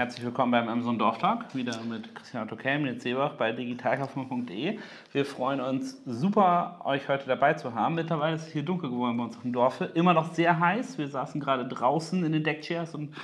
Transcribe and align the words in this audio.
herzlich 0.00 0.24
willkommen 0.24 0.50
beim 0.50 0.66
Amazon 0.66 0.98
Dorf 0.98 1.18
Talk, 1.18 1.54
wieder 1.54 1.78
mit 1.82 2.14
Christian 2.14 2.44
Otto 2.44 2.56
Kelm, 2.56 2.84
Nils 2.84 3.02
Seebach 3.02 3.34
bei 3.34 3.52
digitalkaufmann.de. 3.52 4.78
Wir 5.12 5.26
freuen 5.26 5.60
uns 5.60 6.00
super, 6.06 6.80
euch 6.84 7.06
heute 7.10 7.26
dabei 7.26 7.52
zu 7.52 7.74
haben. 7.74 7.96
Mittlerweile 7.96 8.36
ist 8.36 8.46
es 8.46 8.52
hier 8.54 8.62
dunkel 8.62 8.88
geworden 8.88 9.18
bei 9.18 9.24
uns 9.24 9.36
im 9.44 9.52
Dorf, 9.52 9.82
immer 9.92 10.14
noch 10.14 10.32
sehr 10.32 10.58
heiß. 10.58 10.96
Wir 10.96 11.06
saßen 11.06 11.38
gerade 11.38 11.68
draußen 11.68 12.24
in 12.24 12.32
den 12.32 12.42
Deckchairs 12.42 12.94
und 12.94 13.14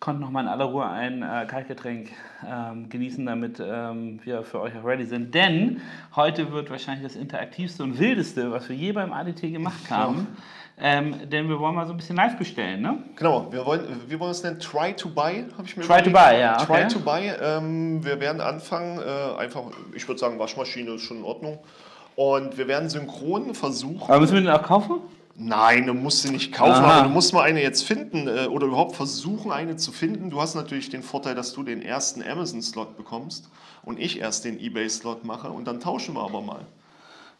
konnten 0.00 0.20
noch 0.20 0.32
mal 0.32 0.40
in 0.40 0.48
aller 0.48 0.64
Ruhe 0.64 0.88
ein 0.88 1.22
äh, 1.22 1.46
Kaltgetränk 1.48 2.10
ähm, 2.44 2.88
genießen, 2.88 3.24
damit 3.24 3.62
ähm, 3.64 4.18
wir 4.24 4.42
für 4.42 4.60
euch 4.60 4.76
auch 4.76 4.84
ready 4.84 5.04
sind. 5.04 5.32
Denn 5.32 5.80
heute 6.16 6.50
wird 6.50 6.70
wahrscheinlich 6.70 7.04
das 7.04 7.14
interaktivste 7.14 7.84
und 7.84 8.00
wildeste, 8.00 8.50
was 8.50 8.68
wir 8.68 8.74
je 8.74 8.90
beim 8.90 9.12
ADT 9.12 9.42
gemacht 9.42 9.88
haben. 9.92 10.26
Ähm, 10.78 11.30
denn 11.30 11.48
wir 11.48 11.58
wollen 11.58 11.74
mal 11.74 11.86
so 11.86 11.92
ein 11.92 11.96
bisschen 11.96 12.16
live 12.16 12.36
bestellen, 12.36 12.82
ne? 12.82 12.98
Genau, 13.16 13.50
wir 13.50 13.64
wollen, 13.64 13.86
wie 14.08 14.20
wollen 14.20 14.28
wir 14.28 14.32
es 14.32 14.42
nennen? 14.42 14.60
Try 14.60 14.92
to 14.92 15.08
buy, 15.08 15.44
habe 15.56 15.66
ich 15.66 15.76
mir 15.76 15.82
Try 15.84 16.02
to 16.02 16.10
überlegt. 16.10 16.12
buy, 16.12 16.40
ja, 16.40 16.62
okay. 16.62 16.82
Try 16.82 16.88
to 16.88 17.00
buy. 17.00 17.32
Ähm, 17.42 18.04
wir 18.04 18.20
werden 18.20 18.42
anfangen, 18.42 18.98
äh, 18.98 19.38
einfach, 19.40 19.62
ich 19.94 20.06
würde 20.06 20.18
sagen, 20.18 20.38
Waschmaschine 20.38 20.92
ist 20.92 21.02
schon 21.02 21.18
in 21.18 21.24
Ordnung. 21.24 21.58
Und 22.14 22.58
wir 22.58 22.68
werden 22.68 22.90
synchron 22.90 23.54
versuchen. 23.54 24.02
Aber 24.02 24.20
müssen 24.20 24.34
wir 24.34 24.40
den 24.42 24.50
auch 24.50 24.62
kaufen? 24.62 25.00
Nein, 25.38 25.86
du 25.86 25.92
musst 25.94 26.22
sie 26.22 26.30
nicht 26.30 26.52
kaufen, 26.52 26.82
Aha. 26.82 26.98
aber 26.98 27.08
du 27.08 27.12
musst 27.12 27.34
mal 27.34 27.42
eine 27.42 27.62
jetzt 27.62 27.82
finden 27.82 28.26
äh, 28.26 28.46
oder 28.46 28.66
überhaupt 28.66 28.96
versuchen, 28.96 29.52
eine 29.52 29.76
zu 29.76 29.92
finden. 29.92 30.30
Du 30.30 30.40
hast 30.40 30.54
natürlich 30.54 30.88
den 30.88 31.02
Vorteil, 31.02 31.34
dass 31.34 31.52
du 31.52 31.62
den 31.62 31.82
ersten 31.82 32.22
Amazon-Slot 32.22 32.96
bekommst 32.96 33.50
und 33.82 33.98
ich 34.00 34.20
erst 34.20 34.46
den 34.46 34.58
Ebay-Slot 34.58 35.24
mache 35.24 35.50
und 35.50 35.66
dann 35.66 35.80
tauschen 35.80 36.14
wir 36.14 36.22
aber 36.22 36.40
mal. 36.40 36.60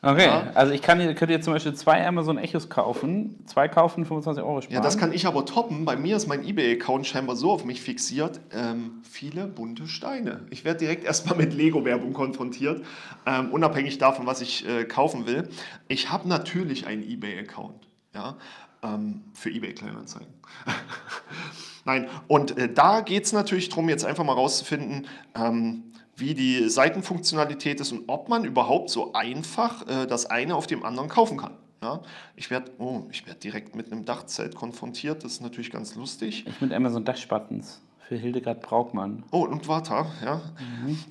Okay, 0.02 0.26
Ja. 0.26 0.50
also 0.54 0.72
ich 0.72 0.82
kann, 0.82 0.98
könnte 1.14 1.32
jetzt 1.32 1.44
zum 1.44 1.54
Beispiel 1.54 1.74
zwei 1.74 2.06
Amazon 2.06 2.38
Echos 2.38 2.68
kaufen, 2.68 3.42
zwei 3.46 3.66
kaufen, 3.66 4.04
25 4.04 4.44
Euro 4.44 4.60
sparen. 4.60 4.74
Ja, 4.74 4.80
das 4.80 4.98
kann 4.98 5.12
ich 5.12 5.26
aber 5.26 5.44
toppen. 5.46 5.84
Bei 5.84 5.96
mir 5.96 6.16
ist 6.16 6.26
mein 6.28 6.44
eBay-Account 6.46 7.06
scheinbar 7.06 7.34
so 7.34 7.50
auf 7.50 7.64
mich 7.64 7.80
fixiert. 7.80 8.40
Ähm, 8.52 9.02
viele 9.02 9.46
bunte 9.46 9.88
Steine. 9.88 10.46
Ich 10.50 10.64
werde 10.64 10.80
direkt 10.80 11.04
erstmal 11.06 11.36
mit 11.36 11.54
Lego-Werbung 11.54 12.12
konfrontiert, 12.12 12.84
ähm, 13.26 13.50
unabhängig 13.50 13.98
davon, 13.98 14.26
was 14.26 14.40
ich 14.42 14.68
äh, 14.68 14.84
kaufen 14.84 15.26
will. 15.26 15.48
Ich 15.88 16.10
habe 16.12 16.28
natürlich 16.28 16.86
einen 16.86 17.02
eBay-Account. 17.02 17.88
Ja, 18.14 18.36
ähm, 18.82 19.24
für 19.34 19.50
eBay-Kleinanzeigen. 19.50 20.28
Nein, 21.84 22.08
und 22.28 22.56
äh, 22.58 22.72
da 22.72 23.00
geht 23.00 23.24
es 23.24 23.32
natürlich 23.32 23.68
darum, 23.68 23.88
jetzt 23.88 24.04
einfach 24.04 24.24
mal 24.24 24.32
rauszufinden, 24.32 25.06
ähm, 25.34 25.84
wie 26.16 26.34
die 26.34 26.68
Seitenfunktionalität 26.68 27.80
ist 27.80 27.92
und 27.92 28.04
ob 28.08 28.28
man 28.28 28.44
überhaupt 28.44 28.90
so 28.90 29.12
einfach 29.12 29.86
äh, 29.86 30.06
das 30.06 30.26
eine 30.26 30.56
auf 30.56 30.66
dem 30.66 30.84
anderen 30.84 31.08
kaufen 31.08 31.36
kann. 31.36 31.52
Ja, 31.82 32.02
ich 32.36 32.50
werde 32.50 32.72
oh, 32.78 33.02
ich 33.10 33.26
werd 33.26 33.44
direkt 33.44 33.76
mit 33.76 33.92
einem 33.92 34.04
Dachzelt 34.04 34.54
konfrontiert, 34.54 35.24
das 35.24 35.32
ist 35.32 35.42
natürlich 35.42 35.70
ganz 35.70 35.94
lustig. 35.94 36.46
Ich 36.46 36.60
mit 36.60 36.72
Amazon 36.72 37.04
Dashbuttons 37.04 37.82
für 38.08 38.16
Hildegard 38.16 38.62
Braukmann. 38.62 39.24
Oh, 39.32 39.44
und 39.44 39.66
Vata, 39.66 40.06
ja. 40.24 40.40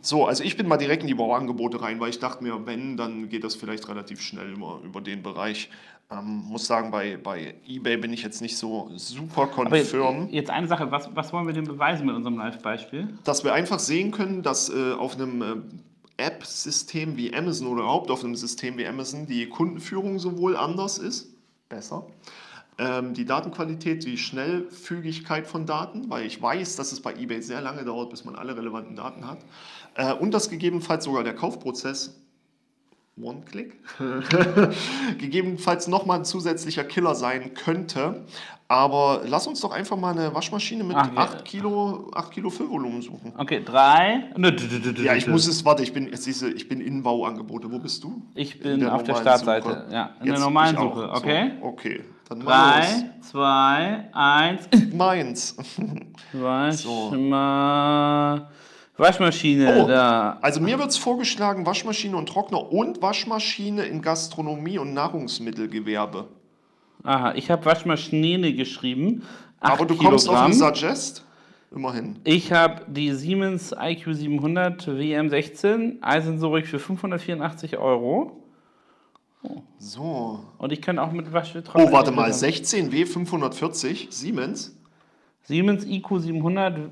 So, 0.02 0.26
also 0.26 0.44
ich 0.44 0.56
bin 0.56 0.68
mal 0.68 0.78
direkt 0.78 1.04
in 1.04 1.08
die 1.08 1.14
Bauangebote 1.14 1.82
rein, 1.82 2.00
weil 2.00 2.10
ich 2.10 2.20
dachte 2.20 2.44
mir, 2.44 2.66
wenn, 2.66 2.96
dann 2.96 3.28
geht 3.28 3.44
das 3.44 3.56
vielleicht 3.56 3.90
relativ 3.90 4.22
schnell 4.22 4.54
über, 4.54 4.80
über 4.84 5.02
den 5.02 5.22
Bereich. 5.22 5.70
Ähm, 6.10 6.44
muss 6.48 6.68
sagen, 6.68 6.92
bei, 6.92 7.18
bei 7.18 7.56
eBay 7.68 7.98
bin 7.98 8.14
ich 8.14 8.22
jetzt 8.24 8.42
nicht 8.42 8.58
so 8.58 8.92
super 8.96 9.50
Aber 9.56 9.76
jetzt, 9.76 9.94
jetzt 10.30 10.50
eine 10.52 10.68
Sache, 10.68 10.92
was, 10.92 11.10
was 11.16 11.34
wollen 11.34 11.48
wir 11.48 11.54
denn 11.54 11.66
beweisen 11.66 12.06
mit 12.06 12.16
unserem 12.16 12.38
Live-Beispiel? 12.38 13.10
dass 13.24 13.44
wir 13.44 13.54
einfach 13.54 13.80
sehen 13.80 14.12
können, 14.12 14.44
dass 14.44 14.70
äh, 14.70 14.94
auf 14.94 15.16
einem 15.16 15.42
äh, 15.42 16.24
App-System 16.24 17.18
wie 17.18 17.36
Amazon 17.36 17.68
oder 17.68 17.82
überhaupt 17.82 18.12
auf 18.12 18.24
einem 18.24 18.36
System 18.36 18.78
wie 18.78 18.88
Amazon 18.88 19.26
die 19.26 19.48
Kundenführung 19.50 20.20
sowohl 20.20 20.56
anders 20.56 21.00
ist, 21.00 21.34
besser, 21.68 22.06
die 22.78 23.24
Datenqualität, 23.24 24.04
die 24.04 24.18
Schnellfügigkeit 24.18 25.48
von 25.48 25.66
Daten, 25.66 26.10
weil 26.10 26.26
ich 26.26 26.42
weiß, 26.42 26.76
dass 26.76 26.92
es 26.92 27.02
bei 27.02 27.14
eBay 27.14 27.42
sehr 27.42 27.62
lange 27.62 27.86
dauert, 27.86 28.10
bis 28.10 28.26
man 28.26 28.36
alle 28.36 28.58
relevanten 28.58 28.98
Daten 28.98 29.26
hat, 29.28 29.40
äh, 29.96 30.14
und 30.14 30.34
dass 30.34 30.50
gegebenenfalls 30.50 31.06
sogar 31.06 31.24
der 31.24 31.36
Kaufprozess 31.36 32.25
One-Click, 33.22 33.80
gegebenenfalls 35.20 35.88
nochmal 35.88 36.20
ein 36.20 36.26
zusätzlicher 36.26 36.84
Killer 36.84 37.16
sein 37.16 37.54
könnte. 37.54 38.26
Aber 38.68 39.22
lass 39.26 39.46
uns 39.46 39.62
doch 39.62 39.72
einfach 39.72 39.96
mal 39.96 40.18
eine 40.18 40.34
Waschmaschine 40.34 40.84
mit 40.84 40.98
Ach, 40.98 41.14
ja. 41.14 41.22
8 41.22 41.46
Kilo, 41.46 42.10
8 42.14 42.32
Kilo 42.32 42.50
Füllvolumen 42.50 43.02
suchen. 43.02 43.32
Okay, 43.38 43.62
drei. 43.64 44.32
Ja, 45.04 45.14
ich 45.14 45.28
muss 45.28 45.48
es, 45.48 45.64
warte, 45.64 45.84
ich 45.84 45.94
bin, 45.94 46.08
jetzt 46.10 46.26
du, 46.42 46.48
ich 46.48 46.68
bin 46.68 46.82
in 46.82 47.04
Bauangebote. 47.04 47.72
Wo 47.72 47.78
bist 47.78 48.04
du? 48.04 48.24
Ich 48.34 48.56
In 48.66 48.80
bin 48.80 48.90
auf 48.90 49.04
der 49.04 49.16
Startseite. 49.16 49.70
Suche. 49.70 49.88
Ja, 49.92 50.16
in 50.20 50.26
Jetzt 50.26 50.38
der 50.38 50.46
normalen. 50.46 50.76
Suche. 50.76 51.00
So, 51.00 51.12
Okay. 51.12 51.52
okay, 51.62 52.04
dann 52.28 52.40
Drei, 52.40 53.12
zwei, 53.22 54.10
eins. 54.14 54.68
Meins. 54.94 55.56
Waschma 56.34 58.50
Waschmaschine 58.98 59.84
Oh. 59.84 59.88
da. 59.88 60.38
Also 60.42 60.62
mir 60.62 60.80
wird 60.80 60.90
es 60.90 60.98
vorgeschlagen, 60.98 61.66
Waschmaschine 61.66 62.16
und 62.16 62.28
Trockner 62.30 62.72
und 62.72 63.02
Waschmaschine 63.02 63.86
in 63.86 64.02
Gastronomie 64.02 64.78
und 64.78 64.94
Nahrungsmittelgewerbe. 64.94 66.28
Aha, 67.04 67.34
ich 67.36 67.52
habe 67.52 67.66
Waschmaschine 67.66 68.54
geschrieben. 68.54 69.24
Aber 69.60 69.86
du 69.86 69.96
kommst 69.96 70.28
auf 70.30 70.36
Kilogramm. 70.36 70.52
ein 70.52 70.54
Suggest? 70.54 71.24
Immerhin. 71.76 72.20
Ich 72.24 72.52
habe 72.54 72.84
die 72.88 73.12
Siemens 73.12 73.76
IQ 73.78 74.14
700 74.14 74.88
WM16 74.88 76.02
Eisensorik 76.02 76.68
für 76.68 76.80
584 76.80 77.78
Euro. 77.78 78.44
So. 79.78 80.40
Und 80.58 80.72
ich 80.72 80.82
kann 80.82 80.98
auch 81.00 81.12
mit 81.12 81.32
Waschtrockner. 81.34 81.76
Oh, 81.76 81.92
warte 81.92 82.12
mal, 82.12 82.32
16W 82.32 83.06
540 83.06 84.08
Siemens. 84.10 84.76
Siemens 85.44 85.86
IQ 85.86 86.20
700. 86.20 86.90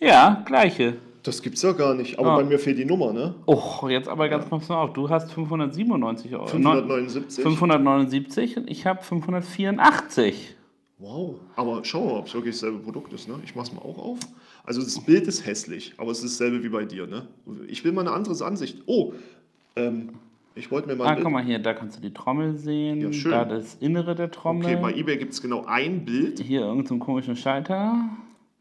Ja, 0.00 0.42
gleiche. 0.46 0.94
Das 1.22 1.42
gibt's 1.42 1.60
ja 1.62 1.72
gar 1.72 1.94
nicht. 1.94 2.18
Aber 2.18 2.30
Ah. 2.32 2.36
bei 2.36 2.44
mir 2.44 2.58
fehlt 2.58 2.78
die 2.78 2.84
Nummer, 2.86 3.12
ne? 3.12 3.34
Oh, 3.46 3.86
jetzt 3.88 4.08
aber 4.08 4.28
ganz 4.30 4.48
kurz 4.48 4.68
noch 4.70 4.78
auf. 4.78 4.92
Du 4.94 5.10
hast 5.10 5.30
597 5.32 6.32
Euro. 6.34 6.46
579. 6.46 7.42
579 7.44 8.56
und 8.56 8.70
ich 8.70 8.86
habe 8.86 9.02
584. 9.02 10.56
Wow. 10.98 11.34
Aber 11.56 11.80
schau 11.84 12.04
mal, 12.06 12.14
ob 12.18 12.26
es 12.26 12.34
wirklich 12.34 12.54
dasselbe 12.54 12.78
Produkt 12.78 13.12
ist, 13.12 13.28
ne? 13.28 13.34
Ich 13.44 13.54
mach's 13.54 13.72
mal 13.72 13.80
auch 13.82 13.98
auf. 13.98 14.18
Also 14.64 14.80
das 14.82 14.98
Bild 15.00 15.26
ist 15.26 15.46
hässlich, 15.46 15.94
aber 15.98 16.10
es 16.10 16.22
ist 16.22 16.40
dasselbe 16.40 16.62
wie 16.62 16.68
bei 16.70 16.84
dir, 16.84 17.06
ne? 17.06 17.26
Ich 17.68 17.84
will 17.84 17.92
mal 17.92 18.02
eine 18.02 18.12
andere 18.12 18.42
Ansicht. 18.44 18.78
Oh, 18.86 19.12
ähm, 19.76 20.10
ich 20.54 20.70
wollte 20.70 20.88
mir 20.88 20.96
mal 20.96 21.06
Ah, 21.06 21.16
guck 21.20 21.30
mal 21.30 21.42
hier, 21.44 21.58
da 21.58 21.74
kannst 21.74 21.96
du 21.98 22.00
die 22.02 22.12
Trommel 22.12 22.56
sehen. 22.56 23.00
Ja, 23.00 23.12
schön. 23.12 23.30
Da 23.32 23.44
das 23.44 23.74
Innere 23.76 24.14
der 24.14 24.30
Trommel. 24.30 24.64
Okay, 24.64 24.76
bei 24.80 24.92
eBay 24.94 25.16
gibt 25.18 25.32
es 25.32 25.40
genau 25.42 25.64
ein 25.66 26.04
Bild. 26.04 26.38
hier 26.40 26.62
irgendeinen 26.62 27.00
komischen 27.00 27.36
Schalter. 27.36 28.08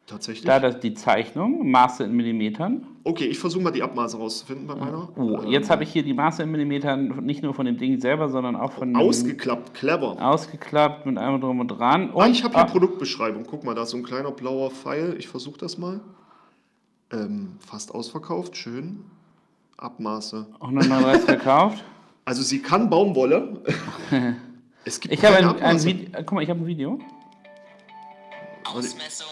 Tatsächlich. 0.09 0.44
Da 0.46 0.59
das, 0.59 0.80
die 0.80 0.96
Zeichnung, 0.96 1.70
Maße 1.70 2.03
in 2.03 2.14
Millimetern. 2.14 2.88
Okay, 3.03 3.25
ich 3.25 3.38
versuche 3.38 3.62
mal 3.64 3.70
die 3.72 3.84
Abmaße 3.84 4.18
rauszufinden 4.18 4.66
bei 4.66 4.74
meiner. 4.75 5.09
Oh, 5.16 5.42
Ähm, 5.44 5.47
jetzt 5.52 5.70
habe 5.70 5.84
ich 5.84 5.92
hier 5.92 6.02
die 6.02 6.16
Maße 6.16 6.42
in 6.42 6.50
Millimetern, 6.52 7.24
nicht 7.24 7.44
nur 7.44 7.53
von 7.53 7.68
dem 7.68 7.78
Ding 7.78 8.00
selber, 8.02 8.28
sondern 8.28 8.56
auch 8.56 8.72
von 8.72 8.90
dem 8.92 8.96
Ausgeklappt, 9.00 9.75
clever. 9.75 10.18
ausgeklappt 10.19 11.06
mit 11.06 11.18
allem 11.19 11.40
drum 11.40 11.59
und 11.59 11.68
dran. 11.68 12.09
Und 12.09 12.24
Ah, 12.24 12.28
ich 12.28 12.44
habe 12.44 12.56
hier 12.56 12.64
ah, 12.64 12.66
Produktbeschreibung. 12.66 13.46
Guck 13.48 13.64
mal, 13.64 13.75
da 13.75 13.84
ist 13.84 13.92
so 13.92 13.98
ein 13.98 14.03
kleiner 14.03 14.31
blauer 14.31 14.72
Pfeil. 14.72 15.16
Ich 15.19 15.28
versuche 15.28 15.59
das 15.59 15.78
mal. 15.78 16.00
Ähm, 17.12 17.58
fast 17.59 17.94
ausverkauft, 17.94 18.58
schön. 18.58 19.03
Abmaße. 19.78 20.48
139 20.59 21.28
gekauft. 21.28 21.84
Also 22.25 22.44
sie 22.44 22.62
kann 22.62 22.92
Baumwolle. 22.92 23.64
es 24.86 25.00
gibt 25.00 25.16
Ich 25.16 25.25
habe 25.25 25.38
keine 25.38 25.56
ein, 25.56 25.62
ein. 25.64 25.84
Video. 25.84 26.09
Guck 26.18 26.31
mal, 26.34 26.44
ich 26.44 26.50
habe 26.52 26.59
ein 26.59 26.68
Video. 26.68 27.00
Ausmessung 28.66 29.28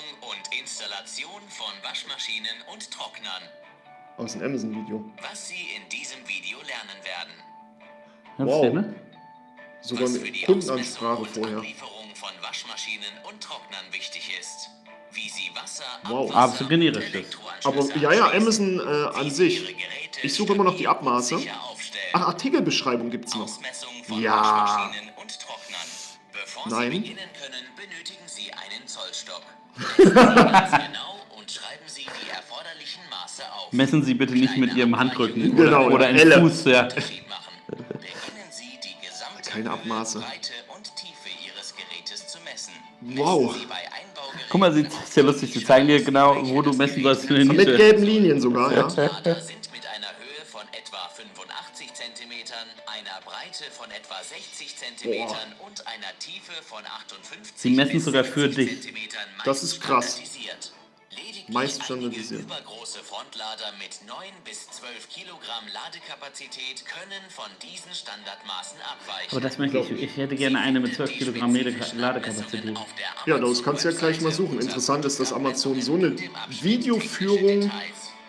Installation 1.17 1.41
von 1.49 1.73
Waschmaschinen 1.83 2.51
und 2.71 2.91
Trocknern. 2.91 3.41
Aus 4.17 4.35
einem 4.35 4.45
Amazon-Video. 4.45 5.03
Was 5.21 5.47
Sie 5.47 5.67
in 5.75 5.89
diesem 5.89 6.19
Video 6.27 6.57
lernen 6.59 7.03
werden. 7.03 7.33
Wow. 8.37 8.73
ne? 8.73 8.95
Sogar 9.81 10.03
Was 10.03 10.15
eine 10.15 10.25
für 10.25 10.31
die 10.31 10.41
Kundenansprache 10.43 11.25
vorher. 11.25 11.57
Ablieferung 11.57 12.15
von 12.15 12.29
Waschmaschinen 12.41 13.09
und 13.29 13.41
Trocknern 13.41 13.85
wichtig 13.91 14.31
ist. 14.39 14.69
Wie 15.11 15.29
Sie 15.29 15.49
Wasser, 15.55 15.85
Wow. 16.07 16.67
Generisch 16.67 17.05
und 17.13 17.15
ist. 17.15 17.37
Aber 17.65 17.83
ja, 17.97 18.13
ja. 18.13 18.31
Amazon 18.31 18.79
äh, 18.79 19.17
an 19.17 19.31
sich. 19.31 19.75
Ich 20.21 20.33
suche 20.33 20.53
immer 20.53 20.65
noch 20.65 20.77
die 20.77 20.87
Abmaße. 20.87 21.39
Ach, 22.13 22.27
Artikelbeschreibung 22.27 23.09
gibt 23.09 23.27
es 23.27 23.35
noch. 23.35 23.49
Ja. 24.09 24.41
Waschmaschinen 24.41 25.09
und 25.15 25.39
Trocknern. 25.39 25.87
Bevor 26.31 26.69
Nein. 26.69 26.91
Sie 26.91 26.99
beginnen 26.99 27.29
können, 27.39 27.65
benötigen 27.75 28.27
Sie 28.27 28.51
einen 28.53 28.85
Zollstock. 28.85 29.41
Genau 29.97 31.07
und 31.47 31.51
schreiben 31.51 31.87
Sie 31.87 32.05
die 32.05 32.29
erforderlichen 32.29 33.01
Maße 33.09 33.43
auf. 33.53 33.57
Messen 33.77 34.03
Sie 34.03 34.13
bitte 34.15 34.33
nicht 34.33 34.57
mit 34.57 34.73
Ihrem 34.73 34.97
Handrücken 34.97 35.55
Genau, 35.55 35.85
oder, 35.85 35.95
oder 35.95 36.09
im. 36.09 36.49
Fuß. 36.49 36.65
Ja. 36.65 36.83
Unterschied 36.83 37.29
machen. 37.29 37.53
Beginnen 37.67 38.49
Sie 38.49 38.79
die 38.83 39.05
gesamte 39.07 39.49
Keine 39.49 39.69
Abmaße. 39.71 40.17
Höhe, 40.19 40.25
Breite 40.25 40.53
und 40.75 40.95
Tiefe 40.95 41.29
Ihres 41.45 41.73
Gerätes 41.75 42.27
zu 42.27 42.39
messen. 42.43 42.73
Wow. 43.17 43.55
Guck 44.49 44.59
mal, 44.59 44.73
sie- 44.73 44.81
ist 44.81 45.15
ja 45.15 45.23
lustig. 45.23 45.53
Sie 45.53 45.63
zeigen 45.63 45.87
dir 45.87 46.03
genau, 46.03 46.37
wo 46.47 46.61
du 46.61 46.73
messen 46.73 47.03
sollst. 47.03 47.25
in 47.29 47.35
der 47.35 47.45
Mit 47.45 47.57
Nische. 47.57 47.77
gelben 47.77 48.03
Linien 48.03 48.41
sogar, 48.41 48.71
ja. 48.71 48.81
Lader 48.81 49.39
sind 49.41 49.71
mit 49.71 49.85
einer 49.87 50.11
Höhe 50.17 50.43
von 50.49 50.61
etwa 50.71 51.09
85 51.15 51.93
cm, 51.93 52.31
einer 52.87 53.21
Breite 53.25 53.65
von 53.71 53.89
etwa 53.91 54.15
60 54.23 54.75
cm 54.75 55.27
und 55.65 55.85
einer 55.87 56.11
Tiefe 56.19 56.53
von 56.63 56.79
58 56.85 57.53
Sie 57.55 57.69
messen 57.71 57.99
sogar 57.99 58.23
für 58.23 58.51
60 58.51 58.81
dich. 58.81 58.93
Das 59.45 59.61
ist 59.63 59.79
krass. 59.81 60.19
Meist 61.49 61.83
standardisiert. 61.83 62.41
übergroße 62.41 62.99
Frontlader 62.99 63.71
mit 63.79 64.05
9 64.05 64.17
bis 64.43 64.69
12 64.69 65.09
Kilogramm 65.09 65.63
Ladekapazität 65.73 66.85
können 66.85 67.23
von 67.29 67.45
diesen 67.61 67.93
Standardmaßen 67.93 68.77
abweichen. 68.81 69.31
Aber 69.31 69.41
das 69.41 69.57
möchte 69.57 69.77
ich, 69.79 69.91
ich 69.91 70.17
hätte 70.17 70.35
gerne 70.35 70.59
eine 70.59 70.79
mit 70.79 70.95
12 70.95 71.11
Die 71.11 71.17
Kilogramm 71.19 71.55
Ladekapazität. 71.55 72.67
Anpassungen 72.67 72.77
auf 72.77 72.93
der 73.25 73.33
Ja, 73.33 73.39
das 73.39 73.63
kannst 73.63 73.85
du 73.85 73.89
ja 73.89 73.97
gleich 73.97 74.21
mal 74.21 74.31
suchen. 74.31 74.59
Interessant 74.59 75.05
ist, 75.05 75.19
dass 75.19 75.31
Amazon 75.31 75.81
so 75.81 75.93
eine 75.95 76.15
Videoführung 76.61 77.71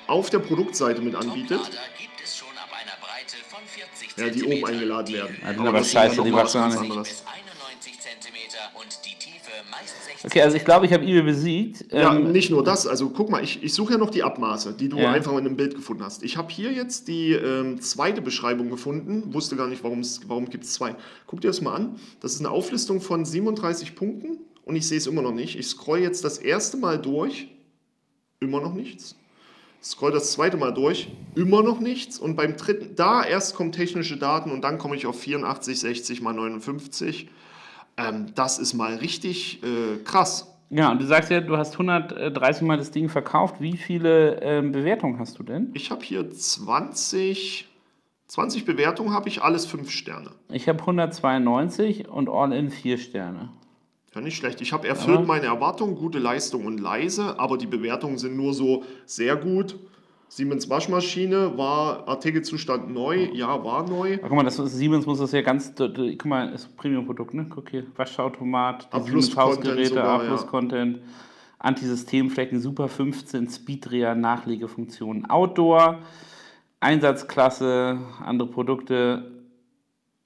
auf 0.06 0.30
der 0.30 0.38
Produktseite 0.38 1.00
mit 1.02 1.14
anbietet. 1.14 1.58
Toplader 1.58 1.88
gibt 1.98 2.20
es 2.22 2.36
schon 2.36 2.56
ab 2.56 2.70
einer 2.72 2.96
Breite 3.04 3.36
von 3.48 3.60
40 3.66 4.16
Ja, 4.16 4.30
die 4.30 4.44
oben 4.44 4.64
eingeladen 4.64 5.14
werden. 5.14 5.38
Ja, 5.42 5.48
sind 5.48 5.60
aber 5.60 5.78
das 5.78 5.86
ist 5.88 5.92
scheiße, 5.92 6.22
die 6.22 6.32
was 6.32 6.56
auch 6.56 6.80
nicht. 6.80 7.24
Okay, 10.24 10.42
also 10.42 10.56
ich 10.56 10.64
glaube, 10.64 10.86
ich 10.86 10.92
habe 10.92 11.04
eBay 11.04 11.22
besiegt. 11.22 11.92
Ja, 11.92 12.14
Ähm, 12.14 12.32
nicht 12.32 12.50
nur 12.50 12.64
das. 12.64 12.86
Also 12.86 13.10
guck 13.10 13.30
mal, 13.30 13.42
ich, 13.44 13.62
ich 13.62 13.72
suche 13.72 13.92
ja 13.92 13.98
noch 13.98 14.10
die 14.10 14.22
Abmaße, 14.24 14.72
die 14.72 14.88
du 14.88 14.98
Ja. 14.98 15.12
einfach 15.12 15.32
in 15.32 15.38
einem 15.38 15.56
Bild 15.56 15.74
gefunden 15.76 16.02
hast. 16.02 16.22
Ich 16.24 16.36
habe 16.36 16.50
hier 16.52 16.72
jetzt 16.72 17.06
die 17.08 17.32
ähm, 17.32 17.80
zweite 17.80 18.20
Beschreibung 18.20 18.68
gefunden. 18.70 19.32
Wusste 19.32 19.54
gar 19.56 19.68
nicht, 19.68 19.84
warum's- 19.84 20.20
warum 20.26 20.50
gibt 20.50 20.64
es 20.64 20.72
zwei. 20.74 20.96
Guck 21.26 21.40
dir 21.40 21.48
das 21.48 21.60
mal 21.60 21.74
an. 21.74 21.96
Das 22.20 22.32
ist 22.34 22.40
eine 22.40 22.50
Auflistung 22.50 23.00
von 23.00 23.24
37 23.24 23.94
Punkten 23.94 24.38
und 24.64 24.74
ich 24.74 24.88
sehe 24.88 24.98
es 24.98 25.06
immer 25.06 25.22
noch 25.22 25.32
nicht. 25.34 25.56
Ich 25.58 25.66
scroll 25.68 26.00
jetzt 26.00 26.24
das 26.24 26.38
erste 26.38 26.76
Mal 26.76 26.98
durch. 26.98 27.48
Immer 28.40 28.60
noch 28.60 28.74
nichts. 28.74 29.14
Scroll 29.82 30.10
das 30.10 30.32
zweite 30.32 30.56
Mal 30.56 30.72
durch. 30.74 31.08
Immer 31.36 31.62
noch 31.62 31.78
nichts. 31.78 32.18
Und 32.18 32.34
beim 32.34 32.56
dritten, 32.56 32.96
da 32.96 33.24
erst 33.24 33.54
kommen 33.54 33.70
technische 33.70 34.16
Daten 34.16 34.50
und 34.50 34.62
dann 34.62 34.78
komme 34.78 34.96
ich 34.96 35.06
auf 35.06 35.18
84, 35.20 35.78
60 35.78 36.20
mal 36.22 36.32
59. 36.32 37.28
Ähm, 37.98 38.26
das 38.34 38.58
ist 38.58 38.74
mal 38.74 38.94
richtig 38.96 39.62
äh, 39.62 39.98
krass. 40.04 40.54
ja, 40.70 40.90
und 40.90 41.00
du 41.02 41.06
sagst 41.06 41.30
ja, 41.30 41.40
du 41.40 41.56
hast 41.56 41.72
130 41.72 42.62
Mal 42.62 42.76
das 42.78 42.90
Ding 42.90 43.08
verkauft. 43.08 43.56
Wie 43.60 43.76
viele 43.76 44.40
ähm, 44.40 44.72
Bewertungen 44.72 45.18
hast 45.18 45.38
du 45.38 45.42
denn? 45.42 45.70
Ich 45.74 45.90
habe 45.90 46.02
hier 46.04 46.30
20, 46.30 47.66
20 48.28 48.64
Bewertungen, 48.64 49.12
habe 49.12 49.28
ich 49.28 49.42
alles 49.42 49.66
5 49.66 49.90
Sterne. 49.90 50.30
Ich 50.50 50.68
habe 50.68 50.78
192 50.80 52.08
und 52.08 52.28
All-In 52.28 52.70
4 52.70 52.98
Sterne. 52.98 53.50
Ja, 54.14 54.20
nicht 54.22 54.36
schlecht. 54.36 54.60
Ich 54.60 54.72
habe 54.72 54.88
erfüllt 54.88 55.18
Aber- 55.18 55.26
meine 55.26 55.46
Erwartungen, 55.46 55.94
gute 55.96 56.18
Leistung 56.18 56.64
und 56.66 56.78
leise, 56.78 57.38
aber 57.38 57.58
die 57.58 57.66
Bewertungen 57.66 58.16
sind 58.18 58.36
nur 58.36 58.54
so 58.54 58.84
sehr 59.06 59.36
gut. 59.36 59.76
Siemens 60.30 60.68
Waschmaschine 60.68 61.56
war 61.56 62.06
Artikelzustand 62.06 62.92
neu, 62.92 63.28
ja, 63.32 63.64
war 63.64 63.88
neu. 63.88 64.18
Ach, 64.22 64.28
guck 64.28 64.36
mal, 64.36 64.42
das 64.44 64.58
ist, 64.58 64.74
Siemens 64.76 65.06
muss 65.06 65.18
das 65.18 65.32
ja 65.32 65.40
ganz. 65.40 65.72
Guck 65.74 66.24
mal, 66.26 66.52
ist 66.52 66.66
ein 66.70 66.76
Premium-Produkt, 66.76 67.32
ne? 67.34 67.46
Guck 67.48 67.70
hier, 67.70 67.86
Waschautomat, 67.96 68.88
A+- 68.90 69.00
Siemens 69.00 69.34
Hausgeräte, 69.36 69.88
sogar, 69.88 70.04
ja. 70.22 70.30
A-Plus-Content, 70.32 70.98
Antisystemflecken, 71.58 72.60
Super 72.60 72.88
15, 72.88 73.48
Speedreher, 73.48 74.14
Nachlegefunktionen, 74.14 75.28
Outdoor, 75.30 75.98
Einsatzklasse, 76.80 77.98
andere 78.24 78.48
Produkte. 78.48 79.32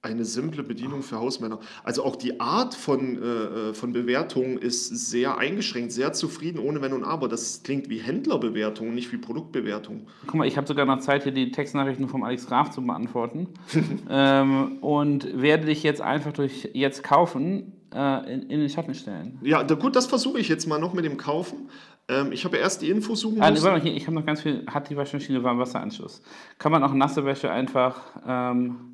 Eine 0.05 0.25
simple 0.25 0.63
Bedienung 0.63 1.01
für 1.01 1.17
Hausmänner. 1.17 1.59
Also 1.85 2.03
auch 2.03 2.17
die 2.17 2.41
Art 2.41 2.75
von, 2.75 3.17
äh, 3.23 3.25
äh, 3.69 3.73
von 3.73 3.93
Bewertungen 3.93 4.57
ist 4.57 4.89
sehr 4.89 5.37
eingeschränkt, 5.37 5.93
sehr 5.93 6.11
zufrieden, 6.11 6.59
ohne 6.59 6.81
Wenn 6.81 6.91
und 6.91 7.05
Aber. 7.05 7.29
Das 7.29 7.63
klingt 7.63 7.87
wie 7.89 7.99
Händlerbewertung, 7.99 8.93
nicht 8.93 9.13
wie 9.13 9.17
Produktbewertung. 9.17 10.07
Guck 10.27 10.35
mal, 10.35 10.45
ich 10.45 10.57
habe 10.57 10.67
sogar 10.67 10.85
noch 10.85 10.99
Zeit, 10.99 11.23
hier 11.23 11.31
die 11.31 11.51
Textnachrichten 11.51 12.09
vom 12.09 12.23
Alex 12.23 12.47
Graf 12.47 12.71
zu 12.71 12.81
beantworten. 12.81 13.47
ähm, 14.09 14.79
und 14.81 15.41
werde 15.41 15.67
dich 15.67 15.83
jetzt 15.83 16.01
einfach 16.01 16.33
durch 16.33 16.69
jetzt 16.73 17.01
kaufen 17.03 17.71
äh, 17.95 18.33
in, 18.33 18.41
in 18.49 18.59
den 18.59 18.67
Schatten 18.67 18.95
stellen. 18.95 19.39
Ja, 19.41 19.63
da, 19.63 19.75
gut, 19.75 19.95
das 19.95 20.07
versuche 20.07 20.37
ich 20.37 20.49
jetzt 20.49 20.67
mal 20.67 20.79
noch 20.81 20.93
mit 20.93 21.05
dem 21.05 21.15
Kaufen. 21.15 21.69
Ähm, 22.09 22.33
ich 22.33 22.43
habe 22.43 22.57
erst 22.57 22.81
die 22.81 22.89
Infos 22.89 23.21
suchen 23.21 23.41
Ah, 23.41 23.49
müssen. 23.51 23.63
warte 23.63 23.77
mal, 23.77 23.81
hier, 23.81 23.95
ich 23.95 24.05
habe 24.05 24.15
noch 24.15 24.25
ganz 24.25 24.41
viel. 24.41 24.65
Hat 24.67 24.89
die 24.89 24.97
Waschmaschine 24.97 25.41
Warmwasseranschluss? 25.45 26.21
Kann 26.57 26.73
man 26.73 26.83
auch 26.83 26.93
nasse 26.93 27.23
Wäsche 27.23 27.49
einfach. 27.49 28.01
Ähm, 28.27 28.92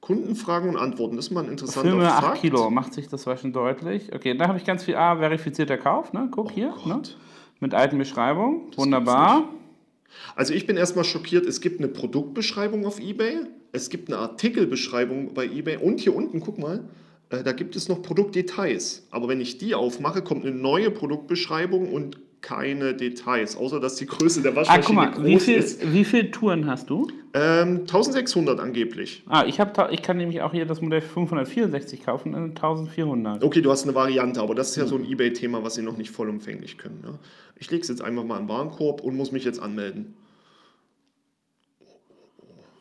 Kundenfragen 0.00 0.70
und 0.70 0.76
Antworten, 0.76 1.16
das 1.16 1.26
ist 1.26 1.30
mal 1.32 1.44
ein 1.44 1.50
interessanter 1.50 1.90
Filme 1.90 2.12
8 2.12 2.24
Fakt. 2.24 2.40
Kilo, 2.40 2.70
macht 2.70 2.94
sich 2.94 3.08
das 3.08 3.26
Waschen 3.26 3.52
deutlich. 3.52 4.12
Okay, 4.14 4.36
da 4.36 4.48
habe 4.48 4.58
ich 4.58 4.64
ganz 4.64 4.84
viel 4.84 4.96
A, 4.96 5.16
verifizierter 5.16 5.76
Kauf, 5.76 6.12
ne? 6.12 6.28
Guck 6.30 6.52
hier, 6.52 6.74
ne? 6.84 7.02
Mit 7.60 7.74
alten 7.74 7.98
Beschreibungen. 7.98 8.70
Wunderbar. 8.76 9.48
Also 10.36 10.54
ich 10.54 10.66
bin 10.66 10.76
erstmal 10.76 11.04
schockiert, 11.04 11.46
es 11.46 11.60
gibt 11.60 11.80
eine 11.80 11.88
Produktbeschreibung 11.88 12.86
auf 12.86 13.00
Ebay, 13.00 13.40
es 13.72 13.90
gibt 13.90 14.08
eine 14.08 14.18
Artikelbeschreibung 14.18 15.34
bei 15.34 15.46
Ebay 15.46 15.76
und 15.78 16.00
hier 16.00 16.14
unten, 16.14 16.40
guck 16.40 16.58
mal, 16.58 16.84
äh, 17.30 17.42
da 17.42 17.52
gibt 17.52 17.76
es 17.76 17.88
noch 17.88 18.02
Produktdetails. 18.02 19.06
Aber 19.10 19.28
wenn 19.28 19.40
ich 19.40 19.58
die 19.58 19.74
aufmache, 19.74 20.22
kommt 20.22 20.46
eine 20.46 20.54
neue 20.54 20.90
Produktbeschreibung 20.90 21.92
und 21.92 22.18
keine 22.40 22.94
Details, 22.94 23.56
außer 23.56 23.80
dass 23.80 23.96
die 23.96 24.06
Größe 24.06 24.42
der 24.42 24.52
Ah, 24.52 24.56
Waschmaschine 24.56 24.84
guck 24.86 24.94
mal, 24.94 25.10
groß 25.12 25.24
wie 25.26 25.40
viel, 25.40 25.56
ist. 25.58 25.92
wie 25.92 26.04
viel 26.04 26.30
Touren 26.30 26.66
hast 26.66 26.88
du? 26.90 27.08
Ähm, 27.34 27.80
1600 27.80 28.60
angeblich. 28.60 29.22
Ah, 29.26 29.44
ich, 29.46 29.60
hab, 29.60 29.92
ich 29.92 30.02
kann 30.02 30.16
nämlich 30.16 30.40
auch 30.42 30.52
hier 30.52 30.64
das 30.64 30.80
Modell 30.80 31.00
564 31.00 32.04
kaufen, 32.04 32.34
äh, 32.34 32.36
1400. 32.36 33.42
Okay, 33.44 33.60
du 33.60 33.70
hast 33.70 33.82
eine 33.84 33.94
Variante, 33.94 34.40
aber 34.40 34.54
das 34.54 34.70
ist 34.70 34.76
ja 34.76 34.86
so 34.86 34.96
ein 34.96 35.04
Ebay-Thema, 35.04 35.62
was 35.62 35.74
sie 35.74 35.82
noch 35.82 35.96
nicht 35.96 36.10
vollumfänglich 36.10 36.78
können. 36.78 37.00
Ne? 37.02 37.18
Ich 37.56 37.70
lege 37.70 37.82
es 37.82 37.88
jetzt 37.88 38.02
einfach 38.02 38.24
mal 38.24 38.36
in 38.38 38.44
den 38.44 38.48
Warenkorb 38.48 39.00
und 39.02 39.16
muss 39.16 39.32
mich 39.32 39.44
jetzt 39.44 39.60
anmelden. 39.60 40.14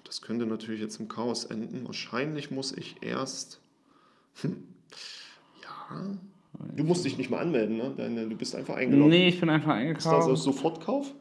Das 0.05 0.21
könnte 0.21 0.45
natürlich 0.45 0.79
jetzt 0.79 0.99
im 0.99 1.09
Chaos 1.09 1.43
enden. 1.45 1.85
Wahrscheinlich 1.85 2.49
muss 2.51 2.71
ich 2.71 2.95
erst. 3.01 3.59
Hm. 4.41 4.63
Ja. 5.63 6.15
Du 6.75 6.83
musst 6.83 7.05
dich 7.05 7.17
nicht 7.17 7.29
mal 7.29 7.39
anmelden, 7.39 7.77
ne? 7.77 7.93
Deine, 7.95 8.27
du 8.27 8.35
bist 8.35 8.55
einfach 8.55 8.75
eingeloggt. 8.75 9.09
Nee, 9.09 9.27
ich 9.29 9.39
bin 9.39 9.49
einfach 9.49 9.79
Ist 9.79 10.05
das 10.05 10.13
eingekauft. 10.13 10.37
Sofortkauf? 10.41 11.13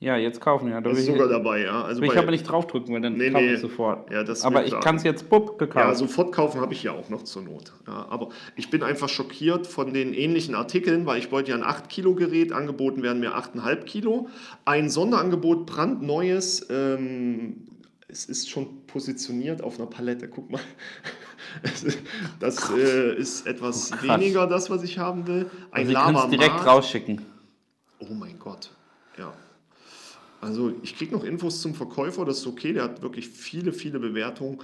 Ja, 0.00 0.16
jetzt 0.16 0.40
kaufen, 0.40 0.68
ja. 0.68 0.80
Da 0.80 0.90
ist 0.90 0.98
ich, 0.98 1.06
sogar 1.06 1.28
dabei, 1.28 1.62
ja. 1.62 1.82
Also 1.82 2.02
ich 2.02 2.10
bei- 2.10 2.18
aber 2.18 2.30
nicht 2.30 2.42
draufdrücken, 2.44 2.92
weil 2.92 3.00
dann 3.00 3.14
Nee, 3.16 3.30
kaufe 3.30 3.44
nee. 3.44 3.54
ich 3.54 3.60
sofort. 3.60 4.10
Ja, 4.10 4.22
aber 4.42 4.66
ich 4.66 4.78
kann 4.80 4.96
es 4.96 5.02
jetzt, 5.04 5.30
bupp, 5.30 5.58
gekauft. 5.58 5.86
Ja, 5.86 5.94
sofort 5.94 6.32
kaufen 6.32 6.60
habe 6.60 6.74
ich 6.74 6.82
ja 6.82 6.92
auch 6.92 7.08
noch 7.08 7.22
zur 7.22 7.42
Not. 7.42 7.72
Ja, 7.86 8.06
aber 8.10 8.28
ich 8.56 8.68
bin 8.70 8.82
einfach 8.82 9.08
schockiert 9.08 9.66
von 9.66 9.94
den 9.94 10.12
ähnlichen 10.12 10.54
Artikeln, 10.56 11.06
weil 11.06 11.18
ich 11.20 11.32
wollte 11.32 11.52
ja 11.52 11.56
ein 11.56 11.62
8 11.62 11.88
Kilo 11.88 12.14
Gerät, 12.14 12.52
angeboten 12.52 13.02
werden 13.02 13.20
mir 13.20 13.34
8,5 13.34 13.84
Kilo. 13.84 14.28
Ein 14.64 14.90
Sonderangebot, 14.90 15.64
brandneues, 15.64 16.66
ähm, 16.70 17.64
es 18.08 18.26
ist 18.26 18.50
schon 18.50 18.86
positioniert 18.86 19.62
auf 19.62 19.78
einer 19.78 19.88
Palette, 19.88 20.28
guck 20.28 20.50
mal. 20.50 20.60
Das 22.40 22.70
äh, 22.70 23.14
ist 23.16 23.46
etwas 23.46 23.90
Krass. 23.90 24.02
weniger 24.02 24.46
das, 24.46 24.70
was 24.70 24.82
ich 24.82 24.98
haben 24.98 25.26
will. 25.26 25.50
Ein 25.70 25.86
also, 25.86 25.92
Lama 25.92 26.26
direkt 26.26 26.66
rausschicken. 26.66 27.22
Oh 27.98 28.14
mein 28.14 28.38
Gott, 28.38 28.70
ja. 29.18 29.32
Also 30.40 30.74
ich 30.82 30.96
kriege 30.96 31.12
noch 31.12 31.24
Infos 31.24 31.62
zum 31.62 31.74
Verkäufer, 31.74 32.24
das 32.24 32.38
ist 32.38 32.46
okay, 32.46 32.74
der 32.74 32.84
hat 32.84 33.02
wirklich 33.02 33.28
viele, 33.28 33.72
viele 33.72 33.98
Bewertungen, 33.98 34.58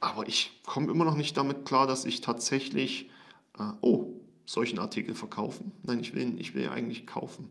aber 0.00 0.26
ich 0.26 0.60
komme 0.64 0.90
immer 0.90 1.04
noch 1.04 1.16
nicht 1.16 1.36
damit 1.36 1.64
klar, 1.66 1.86
dass 1.86 2.04
ich 2.04 2.22
tatsächlich, 2.22 3.10
äh, 3.58 3.64
oh, 3.82 4.14
solchen 4.46 4.78
Artikel 4.78 5.14
verkaufen? 5.14 5.72
Nein, 5.82 6.00
ich 6.00 6.14
will, 6.14 6.34
ich 6.38 6.54
will 6.54 6.62
ja 6.62 6.70
eigentlich 6.70 7.06
kaufen. 7.06 7.50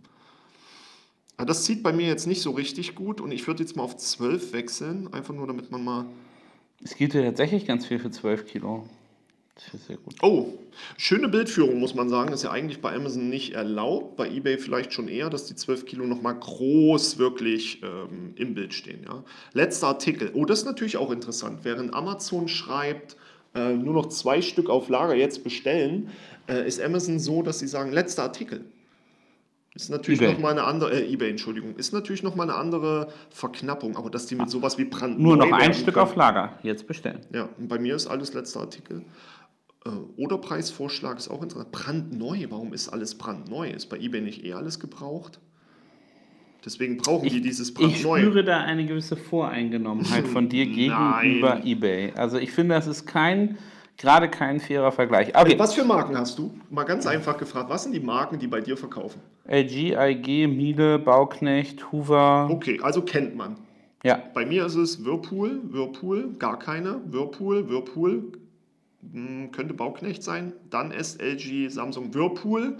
Aber 1.37 1.45
das 1.45 1.65
sieht 1.65 1.83
bei 1.83 1.91
mir 1.91 2.07
jetzt 2.07 2.27
nicht 2.27 2.41
so 2.41 2.51
richtig 2.51 2.95
gut 2.95 3.19
und 3.19 3.31
ich 3.31 3.45
würde 3.45 3.61
jetzt 3.61 3.75
mal 3.75 3.83
auf 3.83 3.97
12 3.97 4.53
wechseln, 4.53 5.13
einfach 5.13 5.33
nur 5.33 5.45
damit 5.47 5.69
man 5.69 5.83
mal... 5.83 6.05
Es 6.83 6.95
gibt 6.95 7.13
ja 7.13 7.23
tatsächlich 7.23 7.65
ganz 7.65 7.85
viel 7.85 7.99
für 7.99 8.11
12 8.11 8.45
Kilo. 8.45 8.87
Das 9.55 9.73
ist 9.73 9.87
sehr 9.87 9.97
gut. 9.97 10.15
Oh, 10.21 10.47
schöne 10.97 11.29
Bildführung, 11.29 11.79
muss 11.79 11.95
man 11.95 12.09
sagen. 12.09 12.33
Ist 12.33 12.43
ja 12.43 12.51
eigentlich 12.51 12.81
bei 12.81 12.93
Amazon 12.93 13.29
nicht 13.29 13.53
erlaubt. 13.53 14.17
Bei 14.17 14.29
eBay 14.29 14.57
vielleicht 14.57 14.91
schon 14.91 15.07
eher, 15.07 15.29
dass 15.29 15.45
die 15.45 15.55
12 15.55 15.85
Kilo 15.85 16.05
nochmal 16.05 16.37
groß 16.37 17.17
wirklich 17.17 17.81
ähm, 17.81 18.33
im 18.35 18.53
Bild 18.53 18.73
stehen. 18.73 19.03
Ja. 19.05 19.23
Letzter 19.53 19.87
Artikel. 19.87 20.31
Oh, 20.33 20.43
das 20.43 20.59
ist 20.59 20.65
natürlich 20.65 20.97
auch 20.97 21.09
interessant. 21.09 21.59
Während 21.63 21.93
Amazon 21.93 22.49
schreibt, 22.49 23.15
äh, 23.55 23.73
nur 23.73 23.93
noch 23.93 24.07
zwei 24.07 24.41
Stück 24.41 24.69
auf 24.69 24.89
Lager 24.89 25.15
jetzt 25.15 25.45
bestellen, 25.45 26.09
äh, 26.47 26.67
ist 26.67 26.81
Amazon 26.81 27.19
so, 27.19 27.41
dass 27.41 27.59
sie 27.59 27.67
sagen, 27.67 27.93
letzter 27.93 28.23
Artikel. 28.23 28.65
Ist 29.75 29.89
natürlich 29.89 30.21
eBay. 30.21 30.33
nochmal 30.33 30.51
eine 30.53 30.63
andere, 30.63 30.93
äh, 30.93 31.11
eBay, 31.13 31.29
Entschuldigung, 31.31 31.75
ist 31.75 31.91
natürlich 31.93 32.23
nochmal 32.23 32.49
eine 32.49 32.57
andere 32.57 33.09
Verknappung, 33.29 33.97
aber 33.97 34.09
dass 34.09 34.25
die 34.25 34.35
mit 34.35 34.49
sowas 34.49 34.77
wie 34.77 34.85
brandneu 34.85 35.35
Nur 35.35 35.37
noch 35.37 35.51
ein 35.51 35.73
Stück 35.73 35.95
können. 35.95 35.97
auf 36.05 36.15
Lager. 36.15 36.57
Jetzt 36.63 36.87
bestellen. 36.87 37.19
Ja, 37.33 37.49
und 37.57 37.67
bei 37.67 37.77
mir 37.77 37.93
ist 37.95 38.07
alles 38.07 38.33
letzter 38.33 38.61
Artikel. 38.61 39.03
Äh, 39.85 39.89
Oder 40.15 40.37
Preisvorschlag 40.37 41.17
ist 41.17 41.27
auch 41.29 41.43
interessant. 41.43 41.73
Brandneu, 41.73 42.45
warum 42.49 42.73
ist 42.73 42.87
alles 42.87 43.15
brandneu? 43.17 43.69
Ist 43.69 43.87
bei 43.87 43.97
eBay 43.97 44.21
nicht 44.21 44.45
eh 44.45 44.53
alles 44.53 44.79
gebraucht? 44.79 45.39
Deswegen 46.63 46.97
brauchen 46.97 47.27
die 47.29 47.41
dieses 47.41 47.69
Ich 47.69 47.75
brandneu. 47.75 48.19
spüre 48.21 48.43
da 48.45 48.61
eine 48.61 48.85
gewisse 48.85 49.17
Voreingenommenheit 49.17 50.25
von 50.25 50.47
dir 50.49 50.65
gegenüber 50.65 51.61
eBay. 51.63 52.13
Also 52.15 52.37
ich 52.37 52.51
finde, 52.51 52.75
das 52.75 52.87
ist 52.87 53.05
kein, 53.05 53.57
gerade 53.97 54.29
kein 54.29 54.59
fairer 54.59 54.91
Vergleich. 54.91 55.35
Okay, 55.35 55.57
Was 55.57 55.73
für 55.73 55.83
Marken 55.83 56.17
hast 56.17 56.37
du? 56.37 56.53
Mal 56.69 56.83
ganz 56.83 57.05
einfach 57.05 57.37
gefragt, 57.37 57.69
was 57.69 57.83
sind 57.83 57.93
die 57.93 57.99
Marken, 57.99 58.39
die 58.39 58.47
bei 58.47 58.61
dir 58.61 58.77
verkaufen? 58.77 59.21
LG, 59.47 59.95
IG, 59.97 60.47
Miele, 60.47 60.99
Bauknecht, 60.99 61.91
Hoover. 61.91 62.49
Okay, 62.51 62.79
also 62.81 63.01
kennt 63.01 63.35
man. 63.35 63.57
Ja, 64.03 64.21
Bei 64.33 64.45
mir 64.45 64.65
ist 64.65 64.75
es 64.75 65.03
Whirlpool, 65.03 65.61
Whirlpool, 65.71 66.33
gar 66.37 66.59
keine, 66.59 67.01
Whirlpool, 67.07 67.67
Whirlpool, 67.67 68.33
hm, 69.11 69.51
könnte 69.51 69.73
Bauknecht 69.73 70.21
sein, 70.21 70.53
dann 70.69 70.91
ist 70.91 71.19
LG, 71.21 71.69
Samsung, 71.69 72.13
Whirlpool. 72.13 72.77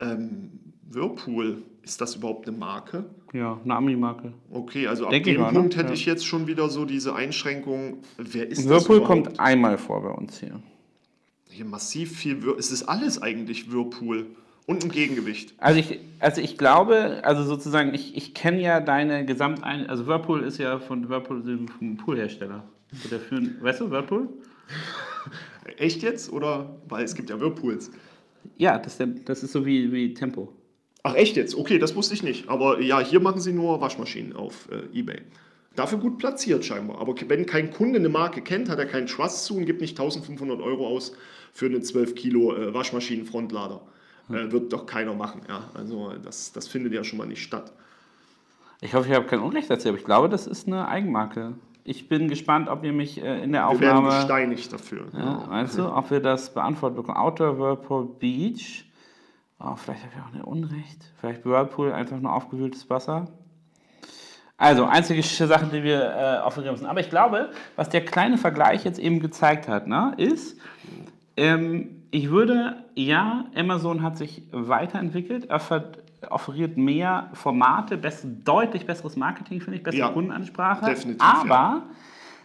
Ähm, 0.00 0.60
Whirlpool, 0.90 1.62
ist 1.82 2.00
das 2.00 2.16
überhaupt 2.16 2.46
eine 2.48 2.56
Marke? 2.56 3.04
Ja, 3.32 3.58
eine 3.64 3.74
Ami-Marke. 3.74 4.32
Okay, 4.50 4.86
also 4.86 5.04
ab 5.04 5.10
Denk 5.10 5.26
ich 5.26 5.34
dem 5.34 5.40
mal, 5.42 5.52
ne? 5.52 5.58
Punkt 5.58 5.76
hätte 5.76 5.88
Ja. 5.88 5.94
ich 5.94 6.04
jetzt 6.06 6.26
schon 6.26 6.46
wieder 6.46 6.68
so 6.68 6.84
diese 6.84 7.14
Einschränkung. 7.14 7.98
Wer 8.18 8.48
ist 8.48 8.68
Whirlpool 8.68 8.98
das 8.98 9.06
überhaupt? 9.06 9.06
kommt 9.06 9.40
einmal 9.40 9.78
vor 9.78 10.02
bei 10.02 10.10
uns 10.10 10.38
hier. 10.38 10.60
Hier 11.48 11.64
massiv 11.64 12.16
viel 12.16 12.42
Whirlpool. 12.42 12.58
Es 12.58 12.70
ist 12.70 12.84
alles 12.84 13.20
eigentlich 13.22 13.72
Whirlpool. 13.72 14.26
Und 14.64 14.84
ein 14.84 14.90
Gegengewicht. 14.90 15.54
Also 15.58 15.80
ich, 15.80 15.98
also 16.20 16.40
ich 16.40 16.56
glaube, 16.56 17.20
also 17.24 17.42
sozusagen, 17.42 17.94
ich, 17.94 18.16
ich 18.16 18.32
kenne 18.32 18.60
ja 18.62 18.78
deine 18.80 19.26
Gesamtein... 19.26 19.88
Also 19.88 20.06
Whirlpool 20.06 20.42
ist 20.44 20.58
ja 20.58 20.78
von 20.78 21.08
Whirlpool 21.08 21.42
vom 21.78 21.96
Poolhersteller. 21.96 22.62
Der 23.10 23.18
weißt 23.60 23.80
du, 23.80 23.90
Whirlpool? 23.90 24.28
Echt 25.78 26.02
jetzt? 26.02 26.32
Oder? 26.32 26.76
Weil 26.88 27.04
es 27.04 27.14
gibt 27.14 27.30
ja 27.30 27.40
Whirlpools. 27.40 27.90
Ja, 28.56 28.78
das, 28.78 28.98
das 29.24 29.42
ist 29.42 29.52
so 29.52 29.66
wie, 29.66 29.90
wie 29.92 30.14
Tempo. 30.14 30.52
Ach, 31.02 31.14
echt 31.14 31.36
jetzt? 31.36 31.56
Okay, 31.56 31.78
das 31.78 31.96
wusste 31.96 32.14
ich 32.14 32.22
nicht. 32.22 32.48
Aber 32.48 32.80
ja, 32.80 33.00
hier 33.00 33.20
machen 33.20 33.40
sie 33.40 33.52
nur 33.52 33.80
Waschmaschinen 33.80 34.34
auf 34.34 34.68
äh, 34.70 34.98
Ebay. 34.98 35.22
Dafür 35.74 35.98
gut 35.98 36.18
platziert 36.18 36.64
scheinbar. 36.64 37.00
Aber 37.00 37.14
wenn 37.28 37.46
kein 37.46 37.70
Kunde 37.70 37.98
eine 37.98 38.08
Marke 38.08 38.42
kennt, 38.42 38.68
hat 38.68 38.78
er 38.78 38.86
keinen 38.86 39.06
Trust 39.06 39.44
zu 39.44 39.56
und 39.56 39.64
gibt 39.64 39.80
nicht 39.80 39.98
1500 39.98 40.60
Euro 40.60 40.86
aus 40.86 41.12
für 41.52 41.66
eine 41.66 41.80
12 41.80 42.14
Kilo 42.14 42.54
äh, 42.54 42.74
Waschmaschinen-Frontlader. 42.74 43.80
Äh, 44.28 44.52
wird 44.52 44.72
doch 44.72 44.86
keiner 44.86 45.14
machen. 45.14 45.42
Ja? 45.48 45.70
Also 45.74 46.12
das, 46.22 46.52
das 46.52 46.68
findet 46.68 46.92
ja 46.92 47.02
schon 47.04 47.18
mal 47.18 47.26
nicht 47.26 47.42
statt. 47.42 47.72
Ich 48.80 48.94
hoffe, 48.94 49.08
ich 49.08 49.14
habe 49.14 49.26
kein 49.26 49.40
Unrecht 49.40 49.70
dazu, 49.70 49.88
aber 49.88 49.98
ich 49.98 50.04
glaube, 50.04 50.28
das 50.28 50.46
ist 50.46 50.66
eine 50.66 50.88
Eigenmarke. 50.88 51.54
Ich 51.84 52.08
bin 52.08 52.28
gespannt, 52.28 52.68
ob 52.68 52.84
ihr 52.84 52.92
mich 52.92 53.20
äh, 53.20 53.42
in 53.42 53.52
der 53.52 53.68
Wir 53.70 53.80
werden 53.80 53.98
Aufnahme... 53.98 54.16
gesteinigt 54.18 54.72
dafür. 54.72 55.06
Ja, 55.12 55.48
weißt 55.48 55.78
du, 55.78 55.92
ob 55.92 56.10
wir 56.10 56.20
das 56.20 56.54
beantwortet 56.54 56.96
bekommen. 56.96 57.16
Outdoor 57.16 57.58
Whirlpool 57.58 58.08
Beach. 58.18 58.84
Oh, 59.64 59.76
vielleicht 59.76 60.02
habe 60.02 60.12
ich 60.16 60.22
auch 60.22 60.32
nicht 60.32 60.44
Unrecht. 60.44 61.12
Vielleicht 61.20 61.44
Whirlpool 61.44 61.92
einfach 61.92 62.18
nur 62.18 62.32
aufgewühltes 62.32 62.90
Wasser. 62.90 63.28
Also, 64.56 64.84
einzige 64.84 65.22
Sache, 65.22 65.66
die 65.66 65.82
wir 65.82 66.02
äh, 66.02 66.46
offerieren 66.46 66.74
müssen. 66.74 66.86
Aber 66.86 67.00
ich 67.00 67.10
glaube, 67.10 67.50
was 67.76 67.88
der 67.88 68.04
kleine 68.04 68.38
Vergleich 68.38 68.84
jetzt 68.84 68.98
eben 68.98 69.20
gezeigt 69.20 69.68
hat, 69.68 69.86
ne, 69.86 70.14
ist, 70.16 70.58
ähm, 71.36 72.02
ich 72.10 72.30
würde, 72.30 72.76
ja, 72.94 73.46
Amazon 73.56 74.02
hat 74.02 74.18
sich 74.18 74.42
weiterentwickelt, 74.52 75.46
er 75.48 75.60
offeriert 76.30 76.76
mehr 76.76 77.30
Formate, 77.32 77.96
best, 77.96 78.26
deutlich 78.44 78.86
besseres 78.86 79.16
Marketing, 79.16 79.60
finde 79.60 79.78
ich, 79.78 79.82
bessere 79.82 80.00
Ja, 80.00 80.08
Kundenansprache. 80.08 80.86
definitiv, 80.86 81.22
aber 81.22 81.48
ja. 81.48 81.82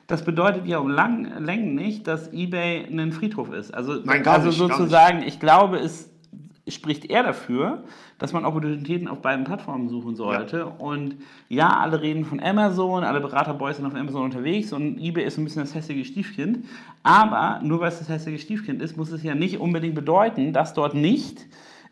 das 0.07 0.23
bedeutet 0.23 0.65
ja 0.65 0.79
um 0.79 0.89
lang, 0.89 1.43
Längen 1.43 1.75
nicht, 1.75 2.07
dass 2.07 2.31
eBay 2.31 2.85
ein 2.85 3.11
Friedhof 3.11 3.51
ist. 3.51 3.73
Also, 3.73 3.95
Nein, 4.03 4.25
also 4.25 4.47
nicht, 4.47 4.57
sozusagen, 4.57 5.21
ich 5.21 5.39
glaube, 5.39 5.77
es 5.77 6.09
spricht 6.69 7.09
eher 7.09 7.23
dafür, 7.23 7.83
dass 8.17 8.33
man 8.33 8.45
Opportunitäten 8.45 9.07
auf 9.07 9.21
beiden 9.21 9.45
Plattformen 9.45 9.89
suchen 9.89 10.15
sollte. 10.15 10.65
Und 10.65 11.15
ja, 11.49 11.69
alle 11.69 12.01
reden 12.01 12.25
von 12.25 12.39
Amazon, 12.39 13.03
alle 13.03 13.21
Beraterboys 13.21 13.77
sind 13.77 13.85
auf 13.85 13.95
Amazon 13.95 14.23
unterwegs 14.23 14.73
und 14.73 14.99
eBay 14.99 15.25
ist 15.25 15.37
ein 15.37 15.43
bisschen 15.43 15.61
das 15.61 15.75
hässliche 15.75 16.05
Stiefkind. 16.05 16.65
Aber 17.03 17.59
nur 17.63 17.79
weil 17.79 17.89
es 17.89 17.99
das 17.99 18.09
hässliche 18.09 18.39
Stiefkind 18.39 18.81
ist, 18.81 18.97
muss 18.97 19.11
es 19.11 19.23
ja 19.23 19.35
nicht 19.35 19.59
unbedingt 19.59 19.95
bedeuten, 19.95 20.53
dass 20.53 20.73
dort 20.73 20.93
nicht 20.93 21.45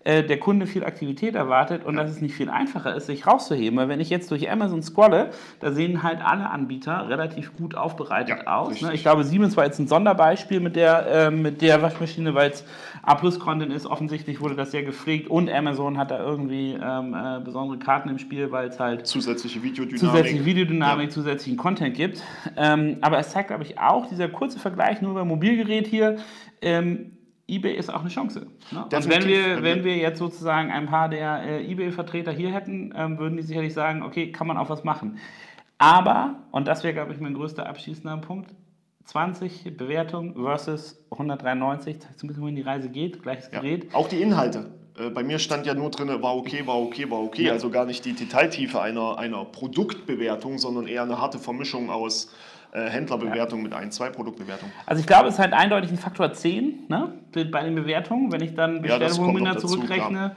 äh, 0.05 0.23
der 0.23 0.39
Kunde 0.39 0.67
viel 0.67 0.83
Aktivität 0.85 1.35
erwartet 1.35 1.83
und 1.83 1.95
dass 1.95 2.09
es 2.11 2.21
nicht 2.21 2.35
viel 2.35 2.49
einfacher 2.49 2.95
ist, 2.95 3.07
sich 3.07 3.25
rauszuheben. 3.25 3.77
Weil 3.77 3.89
wenn 3.89 3.99
ich 3.99 4.09
jetzt 4.11 4.29
durch 4.31 4.49
Amazon 4.49 4.81
scrolle, 4.83 5.31
da 5.59 5.71
sehen 5.71 6.03
halt 6.03 6.19
alle 6.23 6.49
Anbieter 6.49 7.09
relativ 7.09 7.57
gut 7.57 7.75
aufbereitet 7.75 8.37
Ja, 8.45 8.55
aus. 8.59 8.81
Ne? 8.81 8.93
Ich 8.93 9.01
glaube, 9.01 9.23
Siemens 9.23 9.57
war 9.57 9.65
jetzt 9.65 9.79
ein 9.79 9.87
Sonderbeispiel 9.87 10.59
mit 10.59 10.75
der, 10.75 11.07
äh, 11.07 11.31
mit 11.31 11.61
der 11.61 11.81
Waschmaschine, 11.81 12.35
weil 12.35 12.51
es 12.51 12.63
A-Plus-Content 13.01 13.73
ist. 13.73 13.87
Offensichtlich 13.87 14.39
wurde 14.41 14.55
das 14.55 14.71
sehr 14.71 14.83
gepflegt 14.83 15.27
und 15.27 15.49
Amazon 15.51 15.97
hat 15.97 16.11
da 16.11 16.19
irgendwie 16.19 16.77
ähm, 16.81 17.15
äh, 17.15 17.39
besondere 17.43 17.79
Karten 17.79 18.09
im 18.09 18.19
Spiel, 18.19 18.51
weil 18.51 18.67
es 18.67 18.79
halt 18.79 19.07
Zusätzliche 19.07 19.63
Videodynamik. 19.63 19.99
zusätzliche 19.99 20.45
Videodynamik, 20.45 21.11
zusätzlichen 21.11 21.57
Content 21.57 21.95
gibt. 21.95 22.21
Ähm, 22.55 22.97
aber 23.01 23.17
es 23.17 23.31
zeigt, 23.31 23.47
glaube 23.47 23.63
ich, 23.63 23.79
auch 23.79 24.07
dieser 24.07 24.29
kurze 24.29 24.59
Vergleich 24.59 25.01
nur 25.01 25.15
beim 25.15 25.27
Mobilgerät 25.27 25.87
hier. 25.87 26.17
Ähm, 26.61 27.14
eBay 27.47 27.75
ist 27.75 27.93
auch 27.93 28.01
eine 28.01 28.09
Chance. 28.09 28.47
Ne? 28.71 28.83
Und 28.83 29.09
wenn 29.09 29.27
wir, 29.27 29.61
wenn 29.61 29.83
wir 29.83 29.95
jetzt 29.97 30.19
sozusagen 30.19 30.71
ein 30.71 30.87
paar 30.87 31.09
der 31.09 31.43
äh, 31.43 31.71
eBay-Vertreter 31.71 32.31
hier 32.31 32.51
hätten, 32.51 32.93
ähm, 32.95 33.19
würden 33.19 33.37
die 33.37 33.43
sicherlich 33.43 33.73
sagen, 33.73 34.01
okay, 34.01 34.31
kann 34.31 34.47
man 34.47 34.57
auch 34.57 34.69
was 34.69 34.83
machen. 34.83 35.19
Aber, 35.77 36.35
und 36.51 36.67
das 36.67 36.83
wäre, 36.83 36.93
glaube 36.93 37.13
ich, 37.13 37.19
mein 37.19 37.33
größter 37.33 37.67
abschließender 37.67 38.17
Punkt, 38.17 38.51
20 39.05 39.77
Bewertungen 39.77 40.33
versus 40.33 41.05
193, 41.11 41.99
zeigt 41.99 42.19
so 42.19 42.25
ein 42.25 42.27
bisschen, 42.29 42.43
wohin 42.43 42.55
die 42.55 42.63
Reise 42.63 42.89
geht, 42.89 43.21
gleiches 43.21 43.49
Ja. 43.51 43.59
Gerät. 43.59 43.93
Auch 43.93 44.07
die 44.07 44.21
Inhalte. 44.21 44.71
Äh, 44.97 45.09
Bei 45.09 45.23
mir 45.23 45.37
stand 45.37 45.67
ja 45.67 45.75
nur 45.75 45.91
drin, 45.91 46.07
war 46.21 46.35
okay, 46.35 46.65
war 46.65 46.79
okay, 46.79 47.09
war 47.11 47.19
okay. 47.19 47.43
Ja. 47.43 47.51
Also 47.51 47.69
gar 47.69 47.85
nicht 47.85 48.03
die 48.05 48.13
Detailtiefe 48.13 48.81
einer, 48.81 49.19
einer 49.19 49.45
Produktbewertung, 49.45 50.57
sondern 50.57 50.87
eher 50.87 51.03
eine 51.03 51.19
harte 51.21 51.37
Vermischung 51.37 51.91
aus 51.91 52.33
äh, 52.75 52.89
Händlerbewertung 52.89 53.63
mit 53.63 53.73
ein, 53.73 53.89
zwei 53.91 54.09
Produktbewertungen. 54.09 54.73
Also 54.85 54.99
ich 54.99 55.07
glaube, 55.07 55.29
es 55.29 55.35
ist 55.35 55.39
halt 55.39 55.53
eindeutig 55.53 55.91
ein 55.91 55.97
Faktor 55.97 56.33
10 56.33 56.87
ne? 56.89 57.13
bei 57.49 57.63
den 57.63 57.75
Bewertungen. 57.75 58.31
Wenn 58.31 58.41
ich 58.41 58.53
dann 58.53 58.83
Ja, 58.83 58.99
das 58.99 59.11
Bestellvolumina 59.11 59.53
dazu, 59.53 59.67
zurückrechne, 59.67 60.35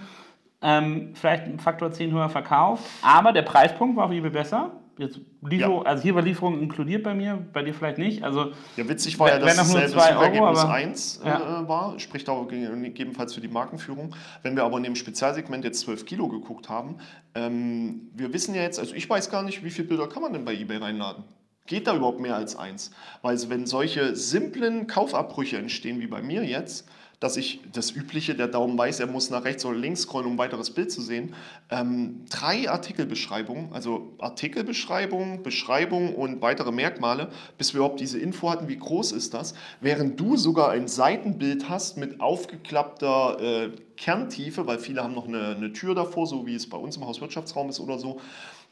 ähm, 0.62 1.10
vielleicht 1.14 1.44
ein 1.44 1.58
Faktor 1.58 1.90
10 1.90 2.12
höher 2.12 2.28
Verkauf. 2.28 2.80
Aber 3.02 3.32
der 3.32 3.42
Preispunkt 3.42 3.96
war 3.96 4.06
auf 4.06 4.12
eBay 4.12 4.30
besser. 4.30 4.70
Jetzt 4.98 5.20
Liefer 5.42 5.68
Ja. 5.70 5.82
Also 5.82 6.02
hier 6.02 6.14
war 6.16 6.22
Lieferung 6.22 6.60
inkludiert 6.60 7.04
bei 7.04 7.14
mir, 7.14 7.38
bei 7.52 7.62
dir 7.62 7.72
vielleicht 7.74 7.98
nicht. 7.98 8.22
Also 8.24 8.52
Ja, 8.76 8.88
witzig 8.88 9.18
war 9.18 9.28
ja, 9.28 9.38
dass 9.38 9.56
Suchergebnis 9.68 10.58
aber- 10.58 10.70
1 10.72 11.20
Ja. 11.24 11.62
äh, 11.62 11.68
war, 11.68 11.98
spricht 11.98 12.28
auch 12.28 12.46
gegebenenfalls 12.46 13.34
für 13.34 13.40
die 13.40 13.48
Markenführung. 13.48 14.14
Wenn 14.42 14.56
wir 14.56 14.64
aber 14.64 14.76
in 14.78 14.82
dem 14.84 14.96
Spezialsegment 14.96 15.64
jetzt 15.64 15.80
12 15.80 16.04
Kilo 16.04 16.28
geguckt 16.28 16.68
haben, 16.68 16.96
ähm, 17.36 18.10
wir 18.14 18.32
wissen 18.32 18.54
ja 18.54 18.62
jetzt, 18.62 18.78
also 18.80 18.94
ich 18.94 19.08
weiß 19.08 19.30
gar 19.30 19.42
nicht, 19.42 19.64
wie 19.64 19.70
viele 19.70 19.88
Bilder 19.88 20.08
kann 20.08 20.22
man 20.22 20.32
denn 20.32 20.44
bei 20.44 20.54
eBay 20.54 20.78
reinladen? 20.78 21.22
Geht 21.68 21.86
da 21.86 21.94
überhaupt 21.94 22.18
mehr 22.18 22.34
als 22.34 22.56
eins? 22.56 22.90
Weil 23.20 23.38
wenn 23.50 23.66
solche 23.66 24.16
simplen 24.16 24.86
Kaufabbrüche 24.86 25.58
entstehen, 25.58 26.00
wie 26.00 26.06
bei 26.06 26.22
mir 26.22 26.42
jetzt, 26.42 26.88
dass 27.20 27.36
ich 27.36 27.60
das 27.72 27.90
Übliche, 27.90 28.34
der 28.34 28.46
Daumen 28.46 28.78
weiß, 28.78 29.00
er 29.00 29.06
muss 29.06 29.28
nach 29.28 29.44
rechts 29.44 29.64
oder 29.66 29.76
links 29.76 30.02
scrollen, 30.02 30.26
um 30.26 30.34
ein 30.34 30.38
weiteres 30.38 30.70
Bild 30.70 30.90
zu 30.90 31.02
sehen. 31.02 31.34
Ähm, 31.68 32.24
drei 32.30 32.70
Artikelbeschreibungen, 32.70 33.72
also 33.72 34.12
Artikelbeschreibung, 34.18 35.42
Beschreibung 35.42 36.14
und 36.14 36.40
weitere 36.40 36.72
Merkmale, 36.72 37.28
bis 37.58 37.74
wir 37.74 37.80
überhaupt 37.80 38.00
diese 38.00 38.18
Info 38.18 38.48
hatten, 38.50 38.68
wie 38.68 38.78
groß 38.78 39.12
ist 39.12 39.34
das, 39.34 39.54
während 39.80 40.18
du 40.18 40.36
sogar 40.36 40.70
ein 40.70 40.88
Seitenbild 40.88 41.68
hast 41.68 41.98
mit 41.98 42.20
aufgeklappter 42.20 43.40
äh, 43.40 43.70
Kerntiefe, 43.96 44.66
weil 44.66 44.78
viele 44.78 45.02
haben 45.02 45.14
noch 45.14 45.26
eine, 45.26 45.56
eine 45.56 45.72
Tür 45.72 45.94
davor, 45.94 46.26
so 46.26 46.46
wie 46.46 46.54
es 46.54 46.70
bei 46.70 46.78
uns 46.78 46.96
im 46.96 47.04
Hauswirtschaftsraum 47.04 47.68
ist 47.68 47.80
oder 47.80 47.98
so. 47.98 48.20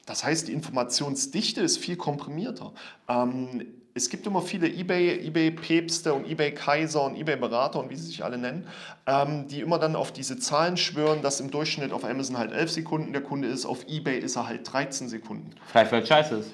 Das 0.07 0.25
heißt, 0.25 0.49
die 0.49 0.53
Informationsdichte 0.53 1.61
ist 1.61 1.79
viel 1.79 1.97
komprimierter. 1.97 2.73
Ähm, 3.09 3.67
es 3.97 4.11
gibt 4.11 4.27
immer 4.27 4.43
viele 4.43 4.69
eBay, 4.69 5.27
eBay-Päpste 5.27 6.13
und 6.13 6.27
eBay-Kaiser 6.31 7.03
und 7.03 7.17
eBay-Berater 7.17 7.81
und 7.81 7.89
wie 7.89 7.97
sie 7.97 8.07
sich 8.07 8.23
alle 8.23 8.37
nennen, 8.37 8.67
ähm, 9.07 9.49
die 9.49 9.61
immer 9.61 9.79
dann 9.79 9.97
auf 9.97 10.13
diese 10.13 10.39
Zahlen 10.39 10.77
schwören, 10.77 11.23
dass 11.23 11.41
im 11.41 11.51
Durchschnitt 11.51 11.93
auf 11.93 12.05
Amazon 12.05 12.37
halt 12.37 12.53
11 12.53 12.71
Sekunden 12.71 13.13
der 13.15 13.23
Kunde 13.23 13.49
ist, 13.49 13.65
auf 13.65 13.87
eBay 13.89 14.19
ist 14.19 14.37
er 14.37 14.49
halt 14.49 14.71
13 14.71 15.09
Sekunden. 15.09 15.51
vielleicht 15.67 15.93
weil 15.93 16.03
es 16.03 16.09
scheiße 16.09 16.35
ist. 16.37 16.51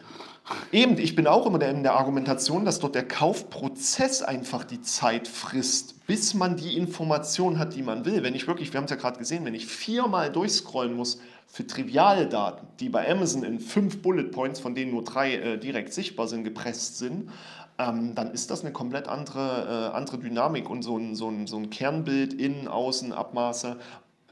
Eben, 0.73 0.99
ich 0.99 1.15
bin 1.15 1.29
auch 1.29 1.47
immer 1.47 1.61
in 1.63 1.85
der 1.85 1.95
Argumentation, 1.95 2.65
dass 2.65 2.81
dort 2.81 2.97
der 2.97 3.07
Kaufprozess 3.07 4.23
einfach 4.23 4.65
die 4.65 4.81
Zeit 4.81 5.29
frisst, 5.29 6.05
bis 6.07 6.35
man 6.35 6.57
die 6.57 6.77
Information 6.77 7.59
hat, 7.59 7.77
die 7.77 7.83
man 7.83 8.05
will. 8.05 8.25
Wenn 8.25 8.35
ich 8.35 8.49
wirklich, 8.49 8.73
wir 8.73 8.79
haben 8.79 8.87
es 8.87 8.91
ja 8.91 8.97
gerade 8.97 9.19
gesehen, 9.19 9.45
wenn 9.45 9.55
ich 9.55 9.67
viermal 9.67 10.33
durchscrollen 10.33 10.95
muss 10.95 11.21
für 11.47 11.67
triviale 11.67 12.27
Daten, 12.27 12.67
die 12.81 12.89
bei 12.89 13.09
Amazon 13.09 13.45
in 13.45 13.61
fünf 13.61 14.03
Bullet 14.03 14.25
Points, 14.25 14.59
von 14.59 14.75
denen 14.75 14.91
nur 14.91 15.05
drei 15.05 15.35
äh, 15.35 15.59
direkt 15.59 15.93
sichtbar 15.93 16.27
sind, 16.27 16.43
gepresst 16.43 16.99
sind, 16.99 17.31
ähm, 17.79 18.17
dann 18.17 18.33
ist 18.33 18.51
das 18.51 18.63
eine 18.63 18.73
komplett 18.73 19.07
andere, 19.07 19.91
äh, 19.93 19.97
andere 19.97 20.19
Dynamik 20.19 20.69
und 20.69 20.83
so 20.83 20.99
ein, 20.99 21.15
so, 21.15 21.29
ein, 21.29 21.47
so 21.47 21.57
ein 21.57 21.71
Kernbild, 21.71 22.35
innen, 22.35 22.67
außen, 22.67 23.13
Abmaße. 23.13 23.77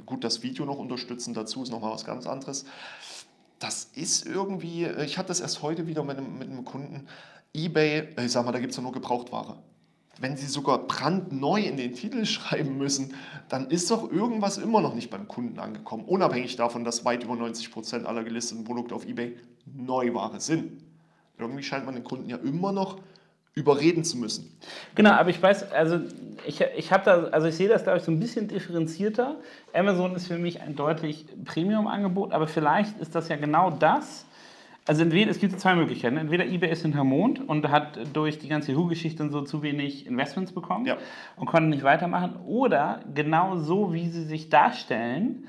Gut, 0.06 0.24
das 0.24 0.42
Video 0.42 0.64
noch 0.64 0.78
unterstützen 0.78 1.34
dazu 1.34 1.62
ist 1.62 1.70
nochmal 1.70 1.92
was 1.92 2.04
ganz 2.04 2.26
anderes 2.26 2.64
das 3.60 3.84
ist 3.94 4.26
irgendwie, 4.26 4.84
äh, 4.84 5.04
ich 5.04 5.16
hatte 5.18 5.28
das 5.28 5.40
erst 5.40 5.62
heute 5.62 5.86
wieder 5.86 6.02
mit 6.02 6.18
einem, 6.18 6.38
mit 6.38 6.48
einem 6.48 6.64
Kunden, 6.64 7.06
eBay, 7.54 8.08
äh, 8.16 8.24
ich 8.24 8.32
sag 8.32 8.44
mal, 8.44 8.52
da 8.52 8.58
gibt 8.58 8.72
es 8.72 8.76
ja 8.76 8.82
nur 8.82 8.92
Gebrauchtware. 8.92 9.62
Wenn 10.18 10.36
sie 10.36 10.46
sogar 10.46 10.86
brandneu 10.86 11.60
in 11.62 11.76
den 11.76 11.94
Titel 11.94 12.24
schreiben 12.26 12.76
müssen, 12.78 13.14
dann 13.48 13.70
ist 13.70 13.90
doch 13.90 14.10
irgendwas 14.10 14.58
immer 14.58 14.80
noch 14.80 14.94
nicht 14.94 15.10
beim 15.10 15.28
Kunden 15.28 15.58
angekommen. 15.58 16.04
Unabhängig 16.04 16.56
davon, 16.56 16.84
dass 16.84 17.04
weit 17.04 17.22
über 17.22 17.34
90% 17.34 18.04
aller 18.04 18.24
gelisteten 18.24 18.64
Produkte 18.64 18.94
auf 18.94 19.06
eBay 19.06 19.36
Neuware 19.66 20.40
sind. 20.40 20.82
Irgendwie 21.38 21.62
scheint 21.62 21.86
man 21.86 21.94
den 21.94 22.04
Kunden 22.04 22.28
ja 22.28 22.36
immer 22.38 22.72
noch 22.72 22.98
überreden 23.54 24.04
zu 24.04 24.16
müssen. 24.16 24.56
Genau, 24.94 25.10
aber 25.10 25.30
ich 25.30 25.42
weiß, 25.42 25.72
also 25.72 26.00
ich, 26.46 26.60
ich 26.76 26.92
habe 26.92 27.04
da, 27.04 27.24
also 27.28 27.48
ich 27.48 27.56
sehe 27.56 27.68
das, 27.68 27.82
glaube 27.82 27.98
ich, 27.98 28.04
so 28.04 28.12
ein 28.12 28.20
bisschen 28.20 28.48
differenzierter. 28.48 29.36
Amazon 29.74 30.14
ist 30.14 30.28
für 30.28 30.38
mich 30.38 30.60
ein 30.60 30.76
deutlich 30.76 31.26
Premium-Angebot, 31.44 32.32
aber 32.32 32.46
vielleicht 32.46 32.98
ist 33.00 33.14
das 33.14 33.28
ja 33.28 33.36
genau 33.36 33.70
das. 33.70 34.26
Also 34.86 35.02
entweder, 35.02 35.30
es 35.30 35.38
gibt 35.38 35.60
zwei 35.60 35.74
Möglichkeiten. 35.74 36.16
Entweder 36.16 36.46
eBay 36.46 36.70
ist 36.70 36.82
hinter 36.82 37.04
Mond 37.04 37.46
und 37.48 37.68
hat 37.70 37.98
durch 38.12 38.38
die 38.38 38.48
ganze 38.48 38.72
Yahoo-Geschichte 38.72 39.22
und 39.22 39.30
so 39.30 39.42
zu 39.42 39.62
wenig 39.62 40.06
Investments 40.06 40.52
bekommen 40.52 40.86
Ja. 40.86 40.96
und 41.36 41.46
konnte 41.46 41.68
nicht 41.68 41.82
weitermachen. 41.82 42.36
Oder 42.46 43.00
genau 43.14 43.56
so, 43.56 43.92
wie 43.92 44.08
sie 44.08 44.24
sich 44.24 44.48
darstellen, 44.48 45.46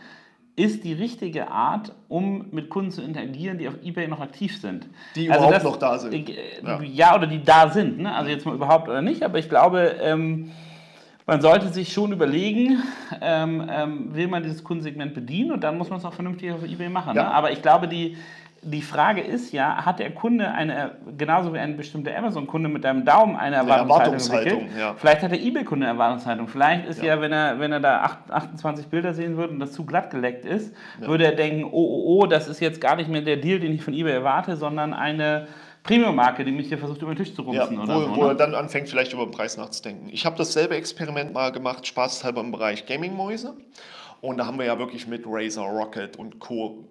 ist 0.55 0.83
die 0.83 0.93
richtige 0.93 1.49
Art, 1.49 1.93
um 2.09 2.47
mit 2.51 2.69
Kunden 2.69 2.91
zu 2.91 3.01
interagieren, 3.01 3.57
die 3.57 3.67
auf 3.67 3.75
eBay 3.83 4.07
noch 4.07 4.19
aktiv 4.19 4.59
sind. 4.59 4.87
Die 5.15 5.25
überhaupt 5.27 5.63
noch 5.63 5.77
da 5.77 5.97
sind. 5.97 6.13
äh, 6.13 6.61
Ja. 6.63 6.81
ja. 6.81 7.15
oder 7.15 7.27
die 7.27 7.41
da 7.43 7.69
sind. 7.69 7.99
Ne? 7.99 8.13
Also 8.13 8.29
jetzt 8.29 8.45
mal 8.45 8.55
überhaupt 8.55 8.89
oder 8.89 9.01
nicht, 9.01 9.23
aber 9.23 9.39
ich 9.39 9.47
glaube, 9.49 9.95
ähm, 10.01 10.51
man 11.25 11.39
sollte 11.41 11.69
sich 11.69 11.93
schon 11.93 12.11
überlegen, 12.11 12.83
ähm, 13.21 13.65
ähm, 13.71 14.13
will 14.13 14.27
man 14.27 14.43
dieses 14.43 14.63
Kundensegment 14.63 15.13
bedienen 15.13 15.51
und 15.51 15.63
dann 15.63 15.77
muss 15.77 15.89
man 15.89 15.99
es 15.99 16.05
auch 16.05 16.13
vernünftig 16.13 16.51
auf 16.51 16.63
eBay 16.63 16.89
machen. 16.89 17.15
Ja. 17.15 17.23
Ne? 17.23 17.33
Aber 17.33 17.51
ich 17.51 17.61
glaube, 17.61 17.87
die, 17.87 18.17
die 18.63 18.81
Frage 18.83 19.21
ist 19.21 19.51
ja, 19.53 19.85
hat 19.85 19.97
der 19.99 20.11
Kunde 20.13 20.51
eine, 20.51 20.91
genauso 21.17 21.51
wie 21.53 21.57
ein 21.57 21.77
bestimmter 21.77 22.15
Amazon-Kunde 22.15 22.69
mit 22.69 22.85
einem 22.85 23.03
Daumen 23.05 23.35
eine 23.35 23.55
Erwartungshaltung, 23.55 23.89
Erwartungshaltung, 24.13 24.59
entwickelt, 24.61 24.79
ja. 24.79 24.93
vielleicht 24.95 25.23
hat 25.23 25.31
der 25.31 25.41
eBay-Kunde 25.41 25.85
eine 25.87 25.93
Erwartungshaltung. 25.95 26.47
Vielleicht 26.47 26.85
ist 26.87 27.01
ja, 27.01 27.15
Ja. 27.15 27.21
wenn, 27.21 27.31
er, 27.31 27.59
wenn 27.59 27.71
er 27.71 27.79
da 27.79 28.01
acht- 28.01 28.29
28 28.31 28.87
Bilder 28.87 29.13
sehen 29.15 29.35
würde 29.35 29.53
und 29.53 29.59
das 29.59 29.71
zu 29.71 29.83
glatt 29.85 30.11
geleckt 30.11 30.45
ist, 30.45 30.75
würde 30.99 31.25
er 31.25 31.31
denken, 31.31 31.63
oh, 31.63 31.69
oh, 31.71 32.19
oh, 32.21 32.25
das 32.27 32.47
ist 32.47 32.59
jetzt 32.59 32.79
gar 32.79 32.95
nicht 32.95 33.09
mehr 33.09 33.21
der 33.21 33.37
Deal, 33.37 33.59
den 33.59 33.73
ich 33.73 33.83
von 33.83 33.95
eBay 33.95 34.13
erwarte, 34.13 34.55
sondern 34.55 34.93
eine 34.93 35.47
Premium-Marke, 35.81 36.45
die 36.45 36.51
mich 36.51 36.67
hier 36.67 36.77
versucht, 36.77 37.01
über 37.01 37.15
den 37.15 37.17
Tisch 37.17 37.33
zu 37.33 37.41
Ja, 37.51 37.63
rumsen 37.63 37.77
wo, 37.79 37.81
oder 37.81 37.93
so. 38.05 38.15
wo 38.15 38.21
er 38.25 38.27
Ne? 38.33 38.35
dann 38.35 38.53
anfängt, 38.53 38.87
vielleicht 38.89 39.13
über 39.13 39.23
den 39.25 39.31
Preis 39.31 39.57
nachzudenken. 39.57 40.09
Ich 40.11 40.23
habe 40.27 40.37
dasselbe 40.37 40.75
Experiment 40.75 41.33
mal 41.33 41.51
gemacht, 41.51 41.87
spaßhalber 41.87 42.41
im 42.41 42.51
Bereich 42.51 42.85
Gaming-Mäuse. 42.85 43.55
Und 44.21 44.37
da 44.37 44.45
haben 44.45 44.59
wir 44.59 44.65
ja 44.67 44.77
wirklich 44.77 45.07
mit 45.07 45.23
Razer, 45.25 45.63
Rocket 45.63 46.15
und 46.17 46.37
Co. 46.39 46.85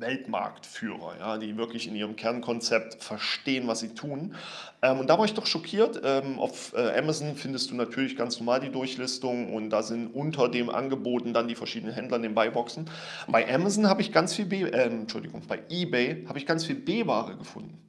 Weltmarktführer, 0.00 1.16
ja, 1.18 1.38
die 1.38 1.56
wirklich 1.56 1.88
in 1.88 1.94
ihrem 1.94 2.16
Kernkonzept 2.16 3.02
verstehen, 3.02 3.66
was 3.66 3.80
sie 3.80 3.94
tun. 3.94 4.34
Ähm, 4.82 5.00
und 5.00 5.08
da 5.08 5.18
war 5.18 5.24
ich 5.24 5.34
doch 5.34 5.46
schockiert. 5.46 6.00
Ähm, 6.04 6.38
auf 6.38 6.74
äh, 6.76 6.98
Amazon 6.98 7.36
findest 7.36 7.70
du 7.70 7.74
natürlich 7.74 8.16
ganz 8.16 8.38
normal 8.38 8.60
die 8.60 8.70
Durchlistung 8.70 9.52
und 9.54 9.70
da 9.70 9.82
sind 9.82 10.08
unter 10.08 10.48
dem 10.48 10.70
Angeboten 10.70 11.32
dann 11.32 11.48
die 11.48 11.54
verschiedenen 11.54 11.94
Händler 11.94 12.16
in 12.16 12.22
den 12.22 12.34
Buyboxen. 12.34 12.90
Bei 13.28 13.52
Amazon 13.52 13.88
habe 13.88 14.02
ich 14.02 14.12
ganz 14.12 14.34
viel 14.34 14.46
B, 14.46 14.62
äh, 14.62 14.86
Entschuldigung, 14.86 15.42
bei 15.46 15.60
eBay 15.70 16.24
habe 16.28 16.38
ich 16.38 16.46
ganz 16.46 16.64
viel 16.64 16.76
B-Ware 16.76 17.36
gefunden. 17.36 17.85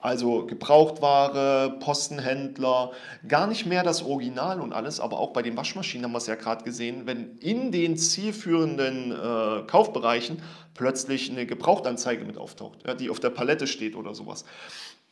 Also 0.00 0.46
Gebrauchtware, 0.46 1.76
Postenhändler, 1.78 2.92
gar 3.28 3.46
nicht 3.46 3.66
mehr 3.66 3.82
das 3.82 4.02
Original 4.02 4.60
und 4.60 4.72
alles, 4.72 4.98
aber 4.98 5.18
auch 5.18 5.34
bei 5.34 5.42
den 5.42 5.58
Waschmaschinen 5.58 6.06
haben 6.06 6.12
wir 6.12 6.18
es 6.18 6.26
ja 6.26 6.36
gerade 6.36 6.64
gesehen, 6.64 7.06
wenn 7.06 7.36
in 7.38 7.70
den 7.70 7.98
zielführenden 7.98 9.12
äh, 9.12 9.62
Kaufbereichen 9.66 10.40
plötzlich 10.72 11.30
eine 11.30 11.44
Gebrauchtanzeige 11.44 12.24
mit 12.24 12.38
auftaucht, 12.38 12.78
ja, 12.86 12.94
die 12.94 13.10
auf 13.10 13.20
der 13.20 13.28
Palette 13.28 13.66
steht 13.66 13.94
oder 13.94 14.14
sowas. 14.14 14.46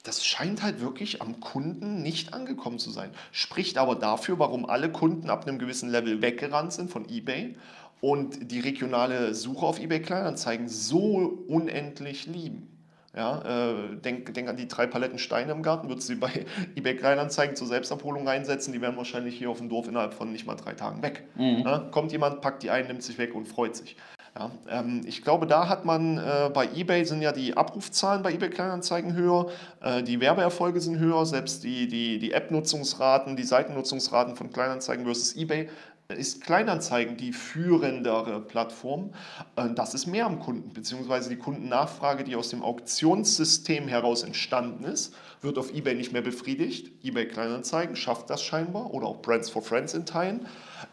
Das 0.05 0.25
scheint 0.25 0.63
halt 0.63 0.81
wirklich 0.81 1.21
am 1.21 1.41
Kunden 1.41 2.03
nicht 2.03 2.33
angekommen 2.33 2.79
zu 2.79 2.91
sein. 2.91 3.11
Spricht 3.31 3.77
aber 3.77 3.95
dafür, 3.95 4.39
warum 4.39 4.65
alle 4.65 4.91
Kunden 4.91 5.29
ab 5.29 5.47
einem 5.47 5.59
gewissen 5.59 5.91
Level 5.91 6.23
weggerannt 6.23 6.73
sind 6.73 6.91
von 6.91 7.07
eBay 7.11 7.57
und 8.01 8.51
die 8.51 8.61
regionale 8.61 9.35
Suche 9.35 9.67
auf 9.67 9.81
eBay 9.81 10.01
Kleinanzeigen 10.01 10.69
so 10.69 11.45
unendlich 11.47 12.27
lieben. 12.27 12.78
Ja, 13.19 13.43
äh, 13.43 13.97
denk, 13.97 14.33
denk 14.33 14.49
an 14.49 14.57
die 14.57 14.69
drei 14.69 14.87
Paletten 14.87 15.19
Steine 15.19 15.51
im 15.51 15.63
Garten, 15.63 15.89
würdest 15.89 16.09
du 16.09 16.13
sie 16.13 16.21
bei 16.21 16.47
eBay 16.77 16.95
Kleinanzeigen 16.95 17.57
zur 17.57 17.67
Selbstabholung 17.67 18.29
reinsetzen, 18.29 18.73
die 18.73 18.81
wären 18.81 18.97
wahrscheinlich 18.97 19.37
hier 19.37 19.51
auf 19.51 19.59
dem 19.59 19.69
Dorf 19.69 19.89
innerhalb 19.89 20.15
von 20.15 20.31
nicht 20.31 20.47
mal 20.47 20.55
drei 20.55 20.75
Tagen 20.75 21.03
weg. 21.03 21.25
Ja, 21.37 21.79
kommt 21.91 22.13
jemand, 22.13 22.41
packt 22.43 22.63
die 22.63 22.71
ein, 22.71 22.87
nimmt 22.87 23.03
sich 23.03 23.19
weg 23.19 23.35
und 23.35 23.49
freut 23.49 23.75
sich. 23.75 23.97
Ja, 24.39 24.53
ähm, 24.71 25.01
ich 25.05 25.23
glaube, 25.23 25.49
da 25.49 25.69
hat 25.69 25.85
man 25.85 26.19
äh, 26.19 26.51
bei 26.55 26.69
eBay 26.73 27.05
sind 27.05 27.23
ja 27.23 27.33
die 27.33 27.57
Abrufzahlen 27.57 28.23
bei 28.23 28.33
eBay 28.33 28.51
Kleinanzeigen 28.51 29.15
höher, 29.15 29.49
äh, 29.81 30.03
die 30.05 30.21
Werbeerfolge 30.21 30.81
sind 30.81 30.99
höher, 31.01 31.27
selbst 31.27 31.65
die, 31.65 31.89
die, 31.89 32.21
die 32.21 32.33
App-Nutzungsraten, 32.33 33.35
die 33.35 33.43
Seitennutzungsraten 33.43 34.37
von 34.37 34.53
Kleinanzeigen 34.53 35.05
versus 35.05 35.35
eBay 35.35 35.69
ist 36.17 36.41
Kleinanzeigen 36.43 37.19
die 37.19 37.35
führendere 37.35 38.41
Plattform. 38.41 39.13
Äh, 39.57 39.69
Das 39.75 39.93
ist 39.93 40.07
mehr 40.07 40.25
am 40.25 40.41
Kunden, 40.41 40.73
beziehungsweise 40.73 41.29
die 41.29 41.37
Kundennachfrage, 41.37 42.25
die 42.25 42.35
aus 42.35 42.49
dem 42.49 42.63
Auktionssystem 42.63 43.89
heraus 43.89 44.23
entstanden 44.23 44.85
ist, 44.85 45.15
wird 45.43 45.59
auf 45.59 45.71
eBay 45.71 45.95
nicht 45.95 46.15
mehr 46.15 46.23
befriedigt. 46.23 47.05
eBay 47.05 47.29
Kleinanzeigen 47.29 47.95
schafft 47.95 48.31
das 48.31 48.43
scheinbar 48.43 48.95
oder 48.95 49.07
auch 49.07 49.21
Brands 49.21 49.51
for 49.51 49.61
Friends 49.61 49.93
in 49.93 50.07
Teilen. 50.07 50.47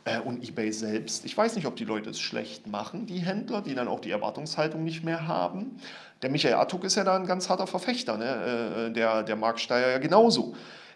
Äh, 0.04 0.20
Und 0.20 0.46
eBay 0.46 0.74
selbst, 0.74 1.24
ich 1.24 1.38
weiß 1.38 1.56
nicht, 1.56 1.66
ob 1.66 1.78
die 1.78 1.86
Leute 1.86 2.10
es 2.10 2.20
schlecht 2.20 2.68
machen, 2.68 3.06
die 3.06 3.20
Händler, 3.20 3.62
die 3.62 3.74
dann 3.74 3.88
auch 3.88 4.02
die 4.02 4.12
Erwartungshaltung 4.12 4.84
nicht 4.84 5.06
mehr 5.06 5.30
haben. 5.30 5.78
Der 6.24 6.30
Michael 6.30 6.56
Attuk 6.56 6.84
ist 6.84 6.96
ja 6.96 7.06
da 7.06 7.16
ein 7.16 7.26
ganz 7.26 7.50
harter 7.50 7.68
Verfechter, 7.68 8.18
ne? 8.18 8.88
Äh, 8.90 8.92
der, 8.92 9.24
der 9.24 9.38
Marc 9.38 9.62
Steyer 9.62 9.92
ja 9.92 9.98
genauso. 9.98 10.56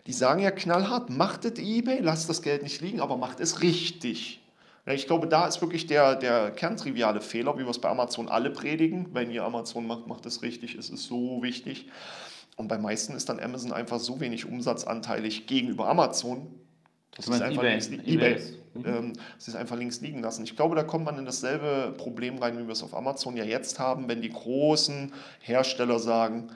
Die 0.09 0.13
sagen 0.13 0.41
ja 0.41 0.49
knallhart, 0.49 1.11
macht 1.11 1.45
es 1.45 1.59
eBay, 1.59 1.99
lasst 1.99 2.27
das 2.29 2.41
Geld 2.41 2.63
nicht 2.63 2.81
liegen, 2.81 2.99
aber 2.99 3.15
macht 3.15 3.39
es 3.39 3.61
richtig. 3.61 4.41
Ich 4.87 5.05
glaube, 5.05 5.27
da 5.27 5.45
ist 5.45 5.61
wirklich 5.61 5.85
der, 5.85 6.15
der 6.15 6.49
kerntriviale 6.49 7.21
Fehler, 7.21 7.55
wie 7.59 7.63
wir 7.63 7.69
es 7.69 7.77
bei 7.77 7.89
Amazon 7.89 8.27
alle 8.27 8.49
predigen. 8.49 9.09
Wenn 9.13 9.29
ihr 9.29 9.43
Amazon 9.43 9.85
macht, 9.85 10.07
macht 10.07 10.25
es 10.25 10.41
richtig, 10.41 10.73
es 10.73 10.89
ist 10.89 11.03
so 11.03 11.43
wichtig. 11.43 11.89
Und 12.55 12.69
bei 12.69 12.79
meisten 12.79 13.13
ist 13.13 13.29
dann 13.29 13.39
Amazon 13.39 13.71
einfach 13.71 13.99
so 13.99 14.19
wenig 14.19 14.47
umsatzanteilig 14.47 15.45
gegenüber 15.45 15.87
Amazon, 15.87 16.47
dass 17.15 17.27
sie 17.27 17.33
es 17.33 17.41
einfach 17.41 17.61
eBay? 17.61 17.69
links, 17.69 17.89
li- 17.89 18.01
eBay 18.15 18.33
ist- 18.33 18.53
mhm. 18.73 18.85
ähm, 18.87 19.13
sie 19.37 19.51
es 19.51 19.55
einfach 19.55 19.77
links 19.77 20.01
liegen 20.01 20.23
lassen. 20.23 20.43
Ich 20.43 20.55
glaube, 20.55 20.75
da 20.75 20.81
kommt 20.81 21.05
man 21.05 21.19
in 21.19 21.25
dasselbe 21.25 21.93
Problem 21.95 22.39
rein, 22.39 22.57
wie 22.57 22.65
wir 22.65 22.73
es 22.73 22.81
auf 22.81 22.95
Amazon 22.95 23.37
ja 23.37 23.43
jetzt 23.43 23.77
haben, 23.77 24.07
wenn 24.07 24.23
die 24.23 24.29
großen 24.31 25.13
Hersteller 25.41 25.99
sagen, 25.99 26.47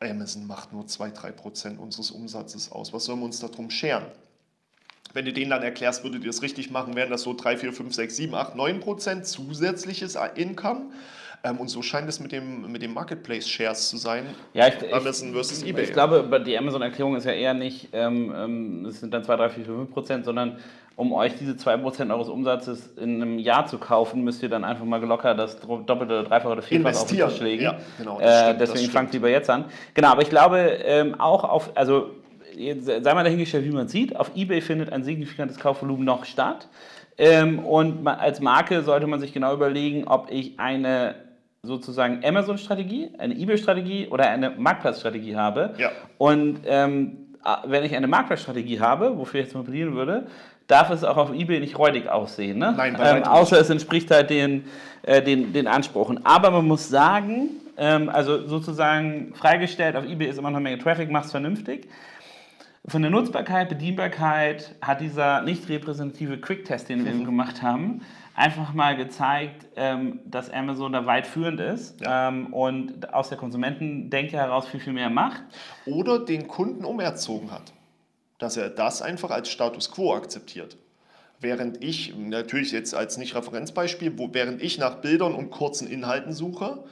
Amazon 0.00 0.46
macht 0.46 0.72
nur 0.72 0.84
2-3% 0.84 1.78
unseres 1.78 2.10
Umsatzes 2.10 2.70
aus. 2.70 2.92
Was 2.92 3.04
sollen 3.04 3.18
wir 3.20 3.24
uns 3.26 3.40
darum 3.40 3.70
scheren? 3.70 4.06
Wenn 5.12 5.24
du 5.24 5.32
denen 5.32 5.50
dann 5.50 5.62
erklärst, 5.62 6.04
würdet 6.04 6.22
ihr 6.22 6.30
es 6.30 6.42
richtig 6.42 6.70
machen, 6.70 6.94
wären 6.94 7.10
das 7.10 7.22
so 7.22 7.34
3, 7.34 7.56
4, 7.56 7.72
5, 7.72 7.94
6, 7.94 8.16
7, 8.16 8.34
8, 8.34 8.56
9 8.56 8.80
Prozent 8.80 9.26
zusätzliches 9.26 10.16
Income. 10.34 10.92
Ähm, 11.44 11.58
und 11.58 11.68
so 11.68 11.82
scheint 11.82 12.08
es 12.08 12.20
mit 12.20 12.32
dem, 12.32 12.70
mit 12.70 12.82
dem 12.82 12.94
Marketplace-Shares 12.94 13.88
zu 13.88 13.96
sein. 13.96 14.26
Ja, 14.54 14.68
ich, 14.68 14.82
ich, 14.82 14.94
Amazon 14.94 15.32
versus 15.32 15.62
eBay. 15.62 15.84
Ich 15.84 15.92
glaube, 15.92 16.42
die 16.44 16.58
Amazon-Erklärung 16.58 17.16
ist 17.16 17.24
ja 17.24 17.32
eher 17.32 17.54
nicht, 17.54 17.88
ähm, 17.92 18.32
ähm, 18.36 18.86
es 18.86 19.00
sind 19.00 19.14
dann 19.14 19.22
2, 19.22 19.36
3, 19.36 19.50
4, 19.50 19.64
5 19.64 19.90
Prozent, 19.90 20.24
sondern 20.24 20.58
um 20.96 21.12
euch 21.12 21.36
diese 21.38 21.56
2 21.56 21.76
Prozent 21.76 22.10
eures 22.10 22.28
Umsatzes 22.28 22.88
in 22.96 23.22
einem 23.22 23.38
Jahr 23.38 23.66
zu 23.66 23.78
kaufen, 23.78 24.24
müsst 24.24 24.42
ihr 24.42 24.48
dann 24.48 24.64
einfach 24.64 24.84
mal 24.84 25.00
locker 25.00 25.34
das 25.34 25.60
doppelte, 25.60 26.24
dreifache 26.24 26.52
oder 26.52 26.62
vierfache 26.62 26.96
auf 26.96 27.06
den. 27.06 27.18
Tisch 27.18 27.40
legen. 27.40 27.62
Ja, 27.62 27.78
genau, 27.98 28.18
äh, 28.18 28.42
stimmt, 28.42 28.60
das 28.60 28.72
deswegen 28.72 28.92
fangt 28.92 29.12
lieber 29.12 29.28
jetzt 29.28 29.48
an. 29.48 29.66
Genau, 29.94 30.08
aber 30.08 30.22
ich 30.22 30.30
glaube 30.30 30.58
ähm, 30.58 31.20
auch 31.20 31.44
auf, 31.44 31.70
also 31.76 32.10
sei 32.80 33.14
mal 33.14 33.22
dahingestellt, 33.22 33.64
wie 33.64 33.70
man 33.70 33.86
sieht, 33.86 34.16
auf 34.16 34.32
Ebay 34.34 34.60
findet 34.60 34.92
ein 34.92 35.04
signifikantes 35.04 35.60
Kaufvolumen 35.60 36.04
noch 36.04 36.24
statt. 36.24 36.66
Ähm, 37.16 37.60
und 37.60 38.06
als 38.06 38.40
Marke 38.40 38.82
sollte 38.82 39.06
man 39.06 39.20
sich 39.20 39.32
genau 39.32 39.54
überlegen, 39.54 40.06
ob 40.06 40.30
ich 40.30 40.58
eine 40.58 41.27
sozusagen 41.62 42.24
Amazon-Strategie, 42.24 43.10
eine 43.18 43.34
eBay-Strategie 43.34 44.08
oder 44.08 44.28
eine 44.28 44.50
Marktplatzstrategie 44.50 45.36
habe. 45.36 45.74
Ja. 45.78 45.90
Und 46.18 46.60
ähm, 46.66 47.28
wenn 47.66 47.84
ich 47.84 47.94
eine 47.94 48.06
Marktplatzstrategie 48.06 48.80
habe, 48.80 49.16
wofür 49.18 49.40
ich 49.40 49.46
jetzt 49.46 49.54
mal 49.54 49.64
plädieren 49.64 49.94
würde, 49.94 50.26
darf 50.66 50.90
es 50.90 51.02
auch 51.02 51.16
auf 51.16 51.32
eBay 51.32 51.60
nicht 51.60 51.78
räudig 51.78 52.08
aussehen. 52.08 52.58
Ne? 52.58 52.74
Nein, 52.76 52.96
ähm, 53.00 53.24
außer 53.24 53.58
es 53.58 53.70
entspricht 53.70 54.10
halt 54.10 54.30
den, 54.30 54.64
äh, 55.02 55.22
den, 55.22 55.52
den 55.52 55.66
Ansprüchen. 55.66 56.24
Aber 56.24 56.50
man 56.50 56.66
muss 56.66 56.88
sagen, 56.88 57.48
ähm, 57.76 58.08
also 58.08 58.46
sozusagen 58.46 59.32
freigestellt 59.34 59.96
auf 59.96 60.04
eBay 60.04 60.28
ist 60.28 60.38
immer 60.38 60.50
noch 60.50 60.58
eine 60.58 60.64
Menge 60.64 60.82
Traffic, 60.82 61.10
macht 61.10 61.26
es 61.26 61.30
vernünftig. 61.30 61.88
Von 62.86 63.02
der 63.02 63.10
Nutzbarkeit, 63.10 63.68
Bedienbarkeit 63.68 64.74
hat 64.80 65.00
dieser 65.00 65.42
nicht 65.42 65.68
repräsentative 65.68 66.38
Quick-Test, 66.40 66.88
den 66.88 67.04
wir 67.04 67.12
eben 67.12 67.24
gemacht 67.26 67.62
haben, 67.62 68.02
einfach 68.34 68.72
mal 68.72 68.96
gezeigt, 68.96 69.66
ähm, 69.76 70.20
dass 70.24 70.50
Amazon 70.50 70.92
da 70.92 71.04
weit 71.04 71.26
führend 71.26 71.60
ist 71.60 72.00
Ja. 72.00 72.28
ähm, 72.28 72.52
und 72.52 73.12
aus 73.12 73.28
der 73.28 73.38
Konsumentendenke 73.38 74.36
heraus 74.36 74.66
viel, 74.68 74.80
viel 74.80 74.92
mehr 74.92 75.10
macht. 75.10 75.42
Oder 75.86 76.20
den 76.20 76.46
Kunden 76.46 76.84
umerzogen 76.84 77.50
hat. 77.50 77.72
Dass 78.38 78.56
er 78.56 78.70
das 78.70 79.02
einfach 79.02 79.30
als 79.30 79.50
Status 79.50 79.90
quo 79.90 80.14
akzeptiert. 80.14 80.76
Während 81.40 81.82
ich, 81.82 82.16
natürlich 82.16 82.72
jetzt 82.72 82.94
als 82.94 83.16
Nicht-Referenzbeispiel, 83.16 84.18
wo, 84.18 84.28
während 84.32 84.62
ich 84.62 84.78
nach 84.78 84.96
Bildern 84.96 85.34
und 85.34 85.50
kurzen 85.50 85.88
Inhalten 85.88 86.32
suche, 86.32 86.84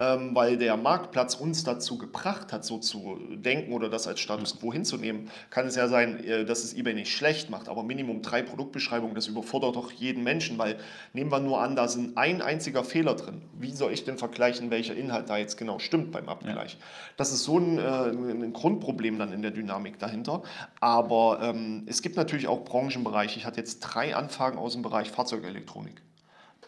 ähm, 0.00 0.32
weil 0.32 0.56
der 0.56 0.76
Marktplatz 0.76 1.34
uns 1.34 1.64
dazu 1.64 1.98
gebracht 1.98 2.52
hat, 2.52 2.64
so 2.64 2.78
zu 2.78 3.18
denken 3.34 3.72
oder 3.72 3.88
das 3.88 4.06
als 4.06 4.20
Status 4.20 4.60
quo 4.60 4.72
hinzunehmen, 4.72 5.28
kann 5.50 5.66
es 5.66 5.74
ja 5.74 5.88
sein, 5.88 6.22
äh, 6.22 6.44
dass 6.44 6.62
es 6.62 6.74
eBay 6.74 6.94
nicht 6.94 7.10
schlecht 7.10 7.50
macht, 7.50 7.68
aber 7.68 7.82
Minimum 7.82 8.22
drei 8.22 8.42
Produktbeschreibungen, 8.42 9.16
das 9.16 9.26
überfordert 9.26 9.74
doch 9.74 9.90
jeden 9.90 10.22
Menschen, 10.22 10.56
weil 10.56 10.78
nehmen 11.14 11.32
wir 11.32 11.40
nur 11.40 11.60
an, 11.60 11.74
da 11.74 11.88
sind 11.88 12.16
ein 12.16 12.42
einziger 12.42 12.84
Fehler 12.84 13.14
drin. 13.14 13.42
Wie 13.58 13.72
soll 13.72 13.92
ich 13.92 14.04
denn 14.04 14.18
vergleichen, 14.18 14.70
welcher 14.70 14.94
Inhalt 14.94 15.28
da 15.30 15.36
jetzt 15.36 15.56
genau 15.56 15.80
stimmt 15.80 16.12
beim 16.12 16.28
Abgleich? 16.28 16.78
Das 17.16 17.32
ist 17.32 17.42
so 17.42 17.58
ein, 17.58 17.78
äh, 17.78 17.82
ein 17.82 18.52
Grundproblem 18.52 19.18
dann 19.18 19.32
in 19.32 19.42
der 19.42 19.50
Dynamik 19.50 19.98
dahinter. 19.98 20.42
Aber 20.78 21.40
ähm, 21.42 21.82
es 21.86 22.02
gibt 22.02 22.16
natürlich 22.16 22.46
auch 22.46 22.64
Branchenbereiche. 22.64 23.38
Ich 23.38 23.46
hatte 23.46 23.58
jetzt 23.58 23.80
drei 23.80 24.14
Anfragen 24.14 24.58
aus 24.58 24.74
dem 24.74 24.82
Bereich 24.82 25.10
Fahrzeugelektronik. 25.10 26.00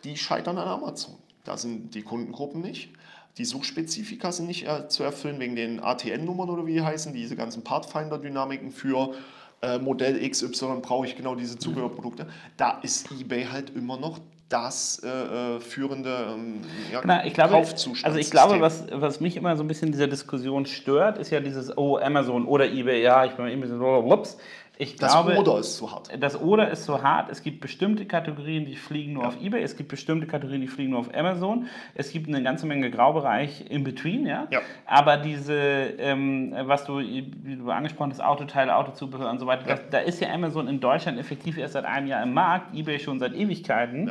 Die 0.03 0.17
scheitern 0.17 0.59
an 0.59 0.67
Amazon. 0.67 1.15
Da 1.45 1.57
sind 1.57 1.95
die 1.95 2.03
Kundengruppen 2.03 2.61
nicht. 2.61 2.91
Die 3.39 3.45
Suchspezifika 3.45 4.33
sind 4.33 4.47
nicht 4.47 4.67
äh, 4.67 4.89
zu 4.89 5.03
erfüllen 5.03 5.39
wegen 5.39 5.57
den 5.57 5.81
ATN-Nummern 5.81 6.51
oder 6.51 6.67
wie 6.67 6.75
die 6.75 6.83
heißen, 6.83 7.13
diese 7.13 7.37
ganzen 7.37 7.63
Pathfinder-Dynamiken 7.63 8.71
für 8.71 9.15
äh, 9.63 9.79
Modell 9.79 10.29
XY 10.29 10.81
brauche 10.83 11.07
ich 11.07 11.17
genau 11.17 11.35
diese 11.35 11.59
Zubehörprodukte. 11.59 12.27
Da 12.57 12.81
ist 12.83 13.11
eBay 13.13 13.45
halt 13.45 13.71
immer 13.77 13.99
noch 13.99 14.19
das 14.49 15.01
äh, 15.05 15.09
äh 15.09 15.61
führende 15.61 16.35
ähm, 16.35 16.61
ja, 16.93 17.01
genau, 17.01 17.21
ich 17.25 17.35
glaube, 17.35 17.55
Also 18.03 18.19
ich 18.19 18.31
glaube, 18.31 18.61
was, 18.61 18.85
was 18.91 19.21
mich 19.21 19.37
immer 19.37 19.57
so 19.57 19.63
ein 19.63 19.69
bisschen 19.69 19.87
in 19.87 19.93
dieser 19.93 20.09
Diskussion 20.09 20.67
stört, 20.67 21.19
ist 21.19 21.31
ja 21.31 21.39
dieses, 21.41 21.77
oh, 21.79 21.99
Amazon 21.99 22.47
oder 22.47 22.67
Ebay, 22.67 23.01
ja, 23.01 23.25
ich 23.25 23.33
bin 23.33 23.47
immer 23.47 23.69
so, 23.69 23.77
ups. 24.13 24.39
Ich 24.81 24.97
das 24.97 25.13
glaube, 25.13 25.37
Oder 25.37 25.59
ist 25.59 25.77
zu 25.77 25.93
hart. 25.93 26.09
Das 26.19 26.41
Oder 26.41 26.71
ist 26.71 26.87
zu 26.87 27.03
hart. 27.03 27.31
Es 27.31 27.43
gibt 27.43 27.61
bestimmte 27.61 28.07
Kategorien, 28.07 28.65
die 28.65 28.77
fliegen 28.77 29.13
nur 29.13 29.25
ja. 29.25 29.29
auf 29.29 29.39
eBay. 29.39 29.63
Es 29.63 29.77
gibt 29.77 29.91
bestimmte 29.91 30.27
Kategorien, 30.27 30.63
die 30.63 30.69
fliegen 30.69 30.93
nur 30.93 31.01
auf 31.01 31.15
Amazon. 31.15 31.67
Es 31.95 32.11
gibt 32.13 32.29
eine 32.29 32.43
ganze 32.43 32.67
Menge 32.67 32.91
Graubereich 32.91 33.67
in 33.69 33.85
between, 33.85 34.25
ja. 34.25 34.49
ja. 34.51 34.61
Aber 34.87 35.19
diese, 35.19 35.55
ähm, 35.55 36.55
was 36.63 36.87
du, 36.87 36.99
wie 36.99 37.57
du 37.57 37.71
angesprochen 37.71 38.11
hast, 38.13 38.23
Autoteile, 38.23 38.75
Autozubehör 38.75 39.29
und 39.29 39.39
so 39.39 39.47
weiter, 39.47 39.69
ja. 39.69 39.75
das, 39.75 39.91
da 39.91 39.99
ist 39.99 40.19
ja 40.23 40.33
Amazon 40.33 40.67
in 40.67 40.81
Deutschland 40.81 41.19
effektiv 41.19 41.59
erst 41.59 41.75
seit 41.75 41.85
einem 41.85 42.07
Jahr 42.07 42.23
im 42.23 42.33
Markt, 42.33 42.75
eBay 42.75 42.99
schon 42.99 43.19
seit 43.19 43.35
Ewigkeiten. 43.35 44.11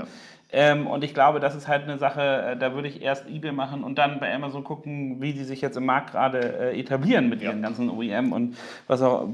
Ähm, 0.52 0.88
und 0.88 1.04
ich 1.04 1.14
glaube, 1.14 1.40
das 1.40 1.54
ist 1.54 1.68
halt 1.68 1.84
eine 1.84 2.00
Sache, 2.00 2.22
äh, 2.22 2.58
da 2.58 2.74
würde 2.74 2.88
ich 2.88 3.04
erst 3.04 3.30
eBay 3.30 3.52
machen 3.52 3.84
und 3.84 4.00
dann 4.00 4.20
bei 4.20 4.34
Amazon 4.34 4.64
gucken, 4.64 5.22
wie 5.22 5.34
die 5.34 5.44
sich 5.44 5.62
jetzt 5.62 5.78
im 5.78 5.86
Markt 5.86 6.12
gerade 6.12 6.40
äh, 6.40 6.80
etablieren 6.80 7.30
mit 7.30 7.42
ja. 7.42 7.50
ihren 7.50 7.62
ganzen 7.62 7.88
OEM 7.88 8.34
und 8.34 8.58
was 8.88 9.04
auch, 9.04 9.28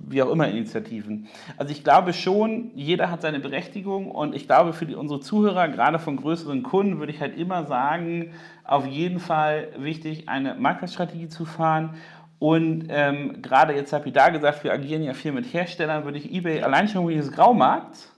wie 0.00 0.22
auch 0.22 0.30
immer 0.30 0.46
Initiativen. 0.46 1.26
Also 1.56 1.72
ich 1.72 1.84
glaube 1.84 2.12
schon, 2.12 2.70
jeder 2.74 3.10
hat 3.10 3.22
seine 3.22 3.40
Berechtigung 3.40 4.10
und 4.10 4.34
ich 4.34 4.46
glaube 4.46 4.74
für 4.74 4.84
die, 4.84 4.94
unsere 4.94 5.20
Zuhörer, 5.20 5.68
gerade 5.68 5.98
von 5.98 6.16
größeren 6.18 6.62
Kunden, 6.62 6.98
würde 6.98 7.12
ich 7.12 7.20
halt 7.22 7.38
immer 7.38 7.64
sagen, 7.64 8.32
auf 8.64 8.86
jeden 8.86 9.20
Fall 9.20 9.68
wichtig, 9.78 10.28
eine 10.28 10.54
Marktplatzstrategie 10.54 11.28
zu 11.28 11.46
fahren 11.46 11.94
und 12.38 12.88
ähm, 12.90 13.40
gerade 13.40 13.72
jetzt 13.72 13.94
habe 13.94 14.08
ich 14.08 14.12
da 14.12 14.28
gesagt, 14.28 14.62
wir 14.64 14.72
agieren 14.72 15.02
ja 15.02 15.14
viel 15.14 15.32
mit 15.32 15.50
Herstellern, 15.52 16.04
würde 16.04 16.18
ich 16.18 16.30
eBay 16.30 16.62
allein 16.62 16.88
schon 16.88 17.08
wegen 17.08 17.20
des 17.20 17.32
Graumarkts 17.32 18.12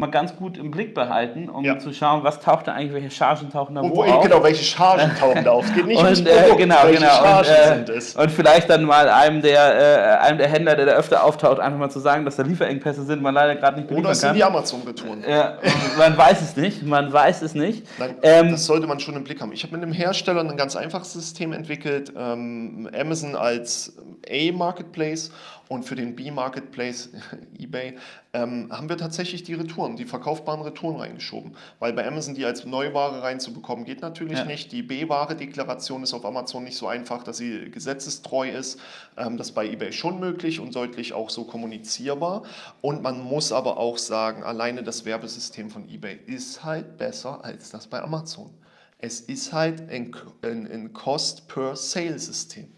mal 0.00 0.12
ganz 0.12 0.36
gut 0.36 0.56
im 0.56 0.70
Blick 0.70 0.94
behalten, 0.94 1.48
um 1.48 1.64
ja. 1.64 1.76
zu 1.76 1.92
schauen, 1.92 2.22
was 2.22 2.38
taucht 2.38 2.68
da 2.68 2.72
eigentlich, 2.72 2.92
welche 2.92 3.10
Chargen 3.10 3.50
tauchen 3.50 3.74
da 3.74 3.80
und 3.80 3.90
wo, 3.90 3.96
wo 3.96 4.02
auf. 4.04 4.22
Genau, 4.22 4.44
welche 4.44 4.62
Chargen 4.62 5.10
tauchen 5.18 5.42
da 5.42 5.50
auf. 5.50 5.64
Es 5.64 5.74
geht 5.74 5.86
nicht 5.86 6.00
und, 6.00 6.24
äh, 6.24 6.54
genau, 6.56 6.76
welche 6.84 7.00
genau. 7.00 7.14
Chargen 7.14 7.50
und, 7.50 7.58
äh, 7.58 7.74
sind 7.74 7.88
es. 7.88 8.14
Und 8.14 8.30
vielleicht 8.30 8.70
dann 8.70 8.84
mal 8.84 9.08
einem 9.08 9.42
der, 9.42 10.20
äh, 10.22 10.24
einem 10.24 10.38
der 10.38 10.46
Händler, 10.46 10.76
der 10.76 10.86
da 10.86 10.92
öfter 10.92 11.24
auftaucht, 11.24 11.58
einfach 11.58 11.80
mal 11.80 11.90
zu 11.90 11.98
sagen, 11.98 12.24
dass 12.24 12.36
da 12.36 12.44
Lieferengpässe 12.44 13.02
sind, 13.02 13.22
man 13.22 13.34
leider 13.34 13.56
gerade 13.56 13.80
nicht 13.80 13.90
Oder 13.90 14.10
es 14.10 14.20
sind 14.20 14.36
die 14.36 14.44
Amazon-Retouren. 14.44 15.24
Ja, 15.28 15.58
man 15.98 16.16
weiß 16.16 16.42
es 16.42 16.56
nicht, 16.56 16.84
man 16.84 17.12
weiß 17.12 17.42
es 17.42 17.54
nicht. 17.54 17.84
Nein, 17.98 18.14
ähm, 18.22 18.52
das 18.52 18.66
sollte 18.66 18.86
man 18.86 19.00
schon 19.00 19.16
im 19.16 19.24
Blick 19.24 19.40
haben. 19.40 19.50
Ich 19.50 19.64
habe 19.64 19.74
mit 19.74 19.82
einem 19.82 19.92
Hersteller 19.92 20.42
ein 20.42 20.56
ganz 20.56 20.76
einfaches 20.76 21.12
System 21.12 21.52
entwickelt, 21.52 22.12
ähm, 22.16 22.88
Amazon 22.96 23.34
als 23.34 23.96
A-Marketplace 24.30 25.32
und 25.68 25.84
für 25.84 25.94
den 25.94 26.16
B-Marketplace, 26.16 27.10
eBay, 27.58 27.96
ähm, 28.32 28.68
haben 28.70 28.88
wir 28.88 28.96
tatsächlich 28.96 29.42
die 29.42 29.54
Retouren, 29.54 29.87
die 29.96 30.04
verkaufbaren 30.04 30.62
Retouren 30.62 30.96
reingeschoben. 30.96 31.56
Weil 31.78 31.92
bei 31.92 32.06
Amazon 32.06 32.34
die 32.34 32.44
als 32.44 32.64
Neuware 32.64 33.22
reinzubekommen, 33.22 33.84
geht 33.84 34.00
natürlich 34.00 34.38
ja. 34.38 34.44
nicht. 34.44 34.72
Die 34.72 34.82
B-Ware-Deklaration 34.82 36.02
ist 36.02 36.14
auf 36.14 36.24
Amazon 36.24 36.64
nicht 36.64 36.76
so 36.76 36.86
einfach, 36.86 37.22
dass 37.22 37.38
sie 37.38 37.70
gesetzestreu 37.70 38.50
ist. 38.50 38.80
Ähm, 39.16 39.36
das 39.36 39.48
ist 39.48 39.54
bei 39.54 39.66
eBay 39.66 39.92
schon 39.92 40.20
möglich 40.20 40.60
und 40.60 40.74
deutlich 40.74 41.12
auch 41.12 41.30
so 41.30 41.44
kommunizierbar. 41.44 42.42
Und 42.80 43.02
man 43.02 43.20
muss 43.22 43.52
aber 43.52 43.78
auch 43.78 43.98
sagen, 43.98 44.42
alleine 44.42 44.82
das 44.82 45.04
Werbesystem 45.04 45.70
von 45.70 45.88
eBay 45.88 46.18
ist 46.26 46.64
halt 46.64 46.98
besser 46.98 47.44
als 47.44 47.70
das 47.70 47.86
bei 47.86 48.02
Amazon. 48.02 48.50
Es 48.98 49.20
ist 49.20 49.52
halt 49.52 49.88
ein, 49.90 50.14
ein, 50.42 50.70
ein 50.70 50.92
Cost-per-Sale-System. 50.92 52.68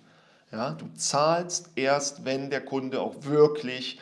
Ja, 0.52 0.72
du 0.72 0.86
zahlst 0.94 1.70
erst, 1.76 2.24
wenn 2.24 2.50
der 2.50 2.60
Kunde 2.60 3.00
auch 3.00 3.24
wirklich 3.24 4.00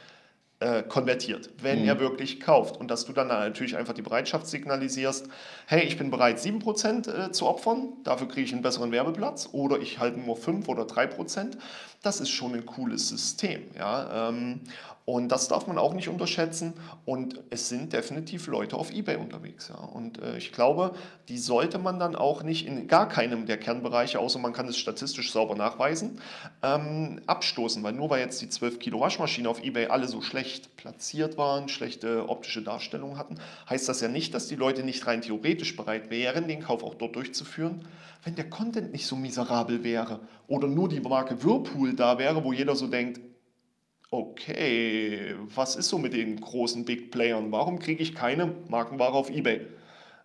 äh, 0.60 0.82
konvertiert, 0.82 1.50
wenn 1.62 1.82
mhm. 1.82 1.88
er 1.88 2.00
wirklich 2.00 2.40
kauft. 2.40 2.76
Und 2.76 2.90
dass 2.90 3.04
du 3.04 3.12
dann 3.12 3.28
natürlich 3.28 3.76
einfach 3.76 3.94
die 3.94 4.02
Bereitschaft 4.02 4.46
signalisierst, 4.46 5.28
hey, 5.66 5.84
ich 5.84 5.96
bin 5.96 6.10
bereit, 6.10 6.38
7% 6.38 7.26
äh, 7.26 7.32
zu 7.32 7.46
opfern, 7.46 7.92
dafür 8.04 8.28
kriege 8.28 8.46
ich 8.46 8.52
einen 8.52 8.62
besseren 8.62 8.90
Werbeplatz 8.90 9.50
oder 9.52 9.78
ich 9.78 9.98
halte 9.98 10.18
nur 10.18 10.36
5 10.36 10.68
oder 10.68 10.82
3%. 10.82 11.56
Das 12.02 12.20
ist 12.20 12.30
schon 12.30 12.54
ein 12.54 12.64
cooles 12.64 13.08
System. 13.08 13.62
Ja? 13.76 14.28
Ähm, 14.28 14.60
und 15.08 15.30
das 15.30 15.48
darf 15.48 15.66
man 15.66 15.78
auch 15.78 15.94
nicht 15.94 16.10
unterschätzen. 16.10 16.74
Und 17.06 17.40
es 17.48 17.70
sind 17.70 17.94
definitiv 17.94 18.46
Leute 18.46 18.76
auf 18.76 18.92
eBay 18.92 19.16
unterwegs. 19.16 19.68
Ja. 19.68 19.76
Und 19.76 20.20
äh, 20.20 20.36
ich 20.36 20.52
glaube, 20.52 20.94
die 21.30 21.38
sollte 21.38 21.78
man 21.78 21.98
dann 21.98 22.14
auch 22.14 22.42
nicht 22.42 22.66
in 22.66 22.86
gar 22.88 23.08
keinem 23.08 23.46
der 23.46 23.56
Kernbereiche, 23.56 24.18
außer 24.18 24.38
man 24.38 24.52
kann 24.52 24.68
es 24.68 24.76
statistisch 24.76 25.32
sauber 25.32 25.54
nachweisen, 25.54 26.20
ähm, 26.62 27.22
abstoßen. 27.26 27.82
Weil 27.82 27.94
nur 27.94 28.10
weil 28.10 28.20
jetzt 28.20 28.42
die 28.42 28.50
12 28.50 28.80
Kilo 28.80 29.00
Waschmaschine 29.00 29.48
auf 29.48 29.64
eBay 29.64 29.86
alle 29.86 30.08
so 30.08 30.20
schlecht 30.20 30.76
platziert 30.76 31.38
waren, 31.38 31.70
schlechte 31.70 32.28
optische 32.28 32.60
Darstellungen 32.60 33.16
hatten, 33.16 33.36
heißt 33.70 33.88
das 33.88 34.02
ja 34.02 34.08
nicht, 34.08 34.34
dass 34.34 34.46
die 34.46 34.56
Leute 34.56 34.82
nicht 34.82 35.06
rein 35.06 35.22
theoretisch 35.22 35.74
bereit 35.74 36.10
wären, 36.10 36.48
den 36.48 36.60
Kauf 36.60 36.82
auch 36.82 36.94
dort 36.94 37.16
durchzuführen, 37.16 37.80
wenn 38.24 38.34
der 38.34 38.50
Content 38.50 38.92
nicht 38.92 39.06
so 39.06 39.16
miserabel 39.16 39.84
wäre 39.84 40.20
oder 40.48 40.66
nur 40.66 40.88
die 40.88 41.00
Marke 41.00 41.42
Whirlpool 41.42 41.94
da 41.94 42.18
wäre, 42.18 42.42
wo 42.42 42.52
jeder 42.52 42.74
so 42.74 42.88
denkt, 42.88 43.20
okay, 44.10 45.34
was 45.54 45.76
ist 45.76 45.88
so 45.88 45.98
mit 45.98 46.14
den 46.14 46.40
großen 46.40 46.84
Big 46.84 47.10
Playern? 47.10 47.52
Warum 47.52 47.78
kriege 47.78 48.02
ich 48.02 48.14
keine 48.14 48.52
Markenware 48.68 49.12
auf 49.12 49.30
Ebay? 49.30 49.66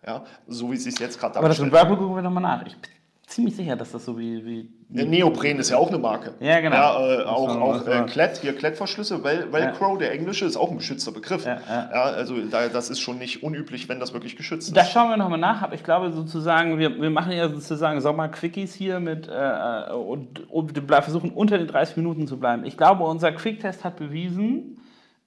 Ja, 0.04 0.24
so 0.46 0.70
wie 0.70 0.76
es 0.76 0.84
sich 0.84 0.98
jetzt 0.98 1.20
gerade. 1.20 1.38
Aber 1.38 1.48
das 1.48 1.60
mit 1.60 1.70
Whirlpool 1.70 1.96
gucken 1.96 2.16
wir 2.16 2.22
nochmal 2.22 2.42
nach. 2.42 2.66
Ich 2.66 2.76
bin 2.76 2.90
ziemlich 3.26 3.54
sicher, 3.54 3.76
dass 3.76 3.92
das 3.92 4.04
so 4.04 4.18
wie, 4.18 4.44
wie 4.44 4.72
Neopren 4.94 5.58
ist 5.58 5.70
ja 5.70 5.76
auch 5.76 5.88
eine 5.88 5.98
Marke. 5.98 6.34
Ja, 6.38 6.60
genau. 6.60 6.76
Ja, 6.76 7.22
äh, 7.22 7.24
auch 7.24 7.56
auch 7.56 7.86
äh, 7.88 8.02
Klett, 8.02 8.36
hier 8.36 8.54
Klettverschlüsse, 8.54 9.18
Vel 9.18 9.52
Velcro, 9.52 9.94
ja. 9.94 9.98
der 9.98 10.12
englische, 10.12 10.44
ist 10.44 10.56
auch 10.56 10.70
ein 10.70 10.78
geschützter 10.78 11.10
Begriff. 11.10 11.44
Ja, 11.44 11.58
ja. 11.68 11.90
ja 11.92 12.02
also 12.02 12.36
da, 12.48 12.68
das 12.68 12.90
ist 12.90 13.00
schon 13.00 13.18
nicht 13.18 13.42
unüblich, 13.42 13.88
wenn 13.88 13.98
das 13.98 14.12
wirklich 14.12 14.36
geschützt 14.36 14.68
ist. 14.68 14.76
Das 14.76 14.92
schauen 14.92 15.10
wir 15.10 15.16
nochmal 15.16 15.40
nach, 15.40 15.62
aber 15.62 15.74
ich 15.74 15.82
glaube 15.82 16.12
sozusagen, 16.12 16.78
wir, 16.78 17.00
wir 17.00 17.10
machen 17.10 17.32
ja 17.32 17.48
sozusagen 17.48 18.00
Sommer-Quickies 18.00 18.72
hier 18.72 19.00
mit 19.00 19.28
äh, 19.28 19.92
und, 19.92 20.48
und 20.48 20.78
versuchen 20.88 21.30
unter 21.30 21.58
den 21.58 21.66
30 21.66 21.96
Minuten 21.96 22.28
zu 22.28 22.38
bleiben. 22.38 22.64
Ich 22.64 22.76
glaube, 22.76 23.02
unser 23.02 23.32
Quicktest 23.32 23.82
hat 23.82 23.96
bewiesen, 23.96 24.80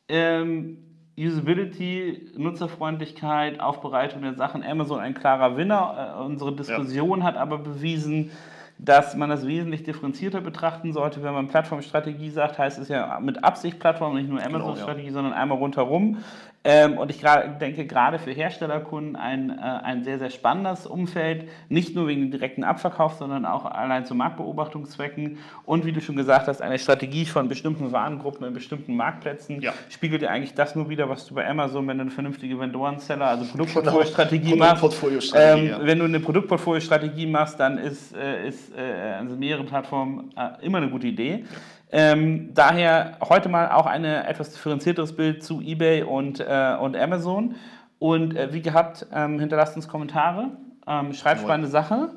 ähm, 0.08 0.77
Usability, 1.19 2.32
Nutzerfreundlichkeit, 2.38 3.60
Aufbereitung 3.60 4.21
der 4.21 4.36
Sachen, 4.36 4.63
Amazon 4.63 4.99
ein 4.99 5.13
klarer 5.13 5.58
Winner. 5.58 6.15
Äh, 6.19 6.23
unsere 6.23 6.56
Diskussion 6.56 7.23
hat 7.23 7.36
aber 7.36 7.58
bewiesen, 7.58 8.32
dass 8.80 9.16
man 9.16 9.30
das 9.30 9.46
wesentlich 9.48 9.84
differenzierter 9.84 10.42
betrachten 10.42 10.94
sollte. 10.94 11.24
Wenn 11.24 11.34
man 11.34 11.48
Plattformstrategie 11.48 12.30
sagt, 12.30 12.60
heißt 12.60 12.78
es 12.78 12.90
ja 12.90 13.20
mit 13.20 13.44
Absicht 13.44 13.80
Plattform, 13.80 14.16
nicht 14.16 14.30
nur 14.30 14.44
Amazon-Strategie, 14.44 15.08
genau, 15.08 15.18
ja. 15.18 15.24
sondern 15.24 15.34
einmal 15.34 15.58
rundherum. 15.58 16.18
Ähm, 16.63 16.98
und 16.98 17.10
ich 17.10 17.24
denke, 17.62 17.86
gerade 17.86 18.20
für 18.20 18.32
Herstellerkunden 18.32 19.15
ein, 19.15 19.52
äh, 19.52 19.62
ein 19.62 20.04
sehr, 20.04 20.20
sehr 20.20 20.30
spannendes 20.30 20.86
Umfeld, 20.86 21.48
nicht 21.70 21.96
nur 21.96 22.08
wegen 22.08 22.24
dem 22.24 22.32
direkten 22.32 22.65
Abverkauf, 22.65 23.13
sondern 23.13 23.46
auch 23.46 23.65
allein 23.65 24.06
zu 24.06 24.15
Marktbeobachtungszwecken. 24.15 25.38
Und 25.65 25.86
wie 25.86 25.93
du 25.93 26.02
schon 26.02 26.17
gesagt 26.17 26.48
hast, 26.48 26.62
eine 26.62 26.78
Strategie 26.78 27.26
von 27.26 27.48
bestimmten 27.48 27.93
Warengruppen 27.93 28.46
in 28.46 28.54
bestimmten 28.54 28.98
Marktplätzen 28.98 29.62
ja. 29.62 29.74
spiegelt 29.88 30.24
ja 30.24 30.30
eigentlich 30.30 30.56
das 30.56 30.76
nur 30.76 30.89
wieder, 30.89 31.08
was 31.08 31.26
du 31.26 31.36
bei 31.36 31.48
Amazon, 31.48 31.88
wenn 31.88 32.00
du 32.00 32.02
eine 32.02 32.12
vernünftige 32.12 32.60
Vendoren-Seller, 32.60 33.28
also 33.28 33.46
Produktportfolio-Strategie 33.46 34.52
genau. 34.52 34.65
machst. 34.65 34.82
Produktportfolio 34.82 35.20
ähm, 35.36 35.67
ja. 35.67 35.80
Wenn 35.82 36.00
du 36.00 36.06
eine 36.06 36.20
Produktportfolio-Strategie 36.20 37.28
machst, 37.28 37.60
dann 37.60 37.78
ist, 37.78 38.13
äh, 38.13 38.46
ist 38.46 38.76
äh, 38.76 39.13
also 39.20 39.38
mehrere 39.38 39.63
Plattformen 39.63 40.32
äh, 40.36 40.65
immer 40.65 40.80
eine 40.80 40.89
gute 40.89 41.08
Idee. 41.08 41.46
Ja. 41.50 41.58
Ähm, 41.91 42.54
daher 42.54 43.17
heute 43.21 43.50
mal 43.50 43.71
auch 43.71 43.86
ein 43.86 44.04
etwas 44.04 44.52
differenzierteres 44.52 45.15
Bild 45.15 45.43
zu 45.43 45.62
eBay 45.62 46.04
und, 46.04 46.39
äh, 46.39 46.76
und 46.80 46.97
Amazon. 46.97 47.56
Und 48.00 48.36
äh, 48.36 48.54
wie 48.54 48.62
gehabt, 48.62 49.08
ähm, 49.12 49.39
hinterlasst 49.39 49.76
uns 49.76 49.88
Kommentare, 49.88 50.52
ähm, 50.86 51.13
schreibt 51.13 51.41
spannende 51.41 51.69
Sache. 51.69 52.12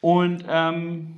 Und 0.00 0.44
ähm, 0.48 1.16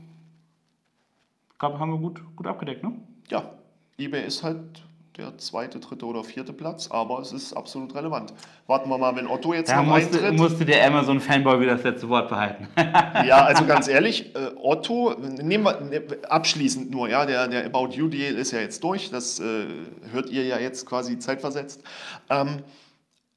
ich 1.53 1.59
glaube, 1.59 1.79
haben 1.79 1.91
wir 1.91 1.99
gut, 1.99 2.21
gut 2.37 2.47
abgedeckt, 2.47 2.83
ne? 2.83 2.93
Ja, 3.29 3.51
eBay 3.99 4.27
ist 4.27 4.43
halt 4.43 4.83
der 5.19 5.37
zweite, 5.37 5.79
dritte 5.79 6.07
oder 6.07 6.25
vierte 6.25 6.55
Platz, 6.55 6.91
aber 6.91 7.21
es 7.21 7.33
ist 7.33 7.53
absolut 7.53 7.95
relevant. 7.95 8.33
Warten 8.67 8.89
wir 8.89 8.97
mal, 8.97 9.15
wenn 9.15 9.27
Otto 9.27 9.53
jetzt 9.53 9.71
da 9.71 9.83
noch 9.83 9.95
musste, 9.95 10.19
eintritt. 10.19 10.39
musste 10.39 10.65
der 10.65 10.87
Amazon-Fanboy 10.87 11.61
wieder 11.61 11.75
das 11.75 11.85
letzte 11.85 12.09
Wort 12.09 12.31
behalten. 12.31 12.67
ja, 12.77 13.45
also 13.45 13.67
ganz 13.67 13.89
ehrlich, 13.89 14.35
äh, 14.35 14.53
Otto, 14.57 15.15
nehmen 15.19 15.65
wir 15.65 15.81
ne, 15.81 16.03
abschließend 16.29 16.91
nur, 16.91 17.11
ja, 17.11 17.27
der, 17.27 17.47
der 17.49 17.67
About 17.67 17.91
You 17.91 18.09
Deal 18.09 18.35
ist 18.35 18.53
ja 18.53 18.61
jetzt 18.61 18.83
durch, 18.83 19.11
das 19.11 19.39
äh, 19.39 19.67
hört 20.11 20.31
ihr 20.31 20.45
ja 20.45 20.59
jetzt 20.59 20.87
quasi 20.87 21.19
zeitversetzt. 21.19 21.83
Ähm, 22.31 22.63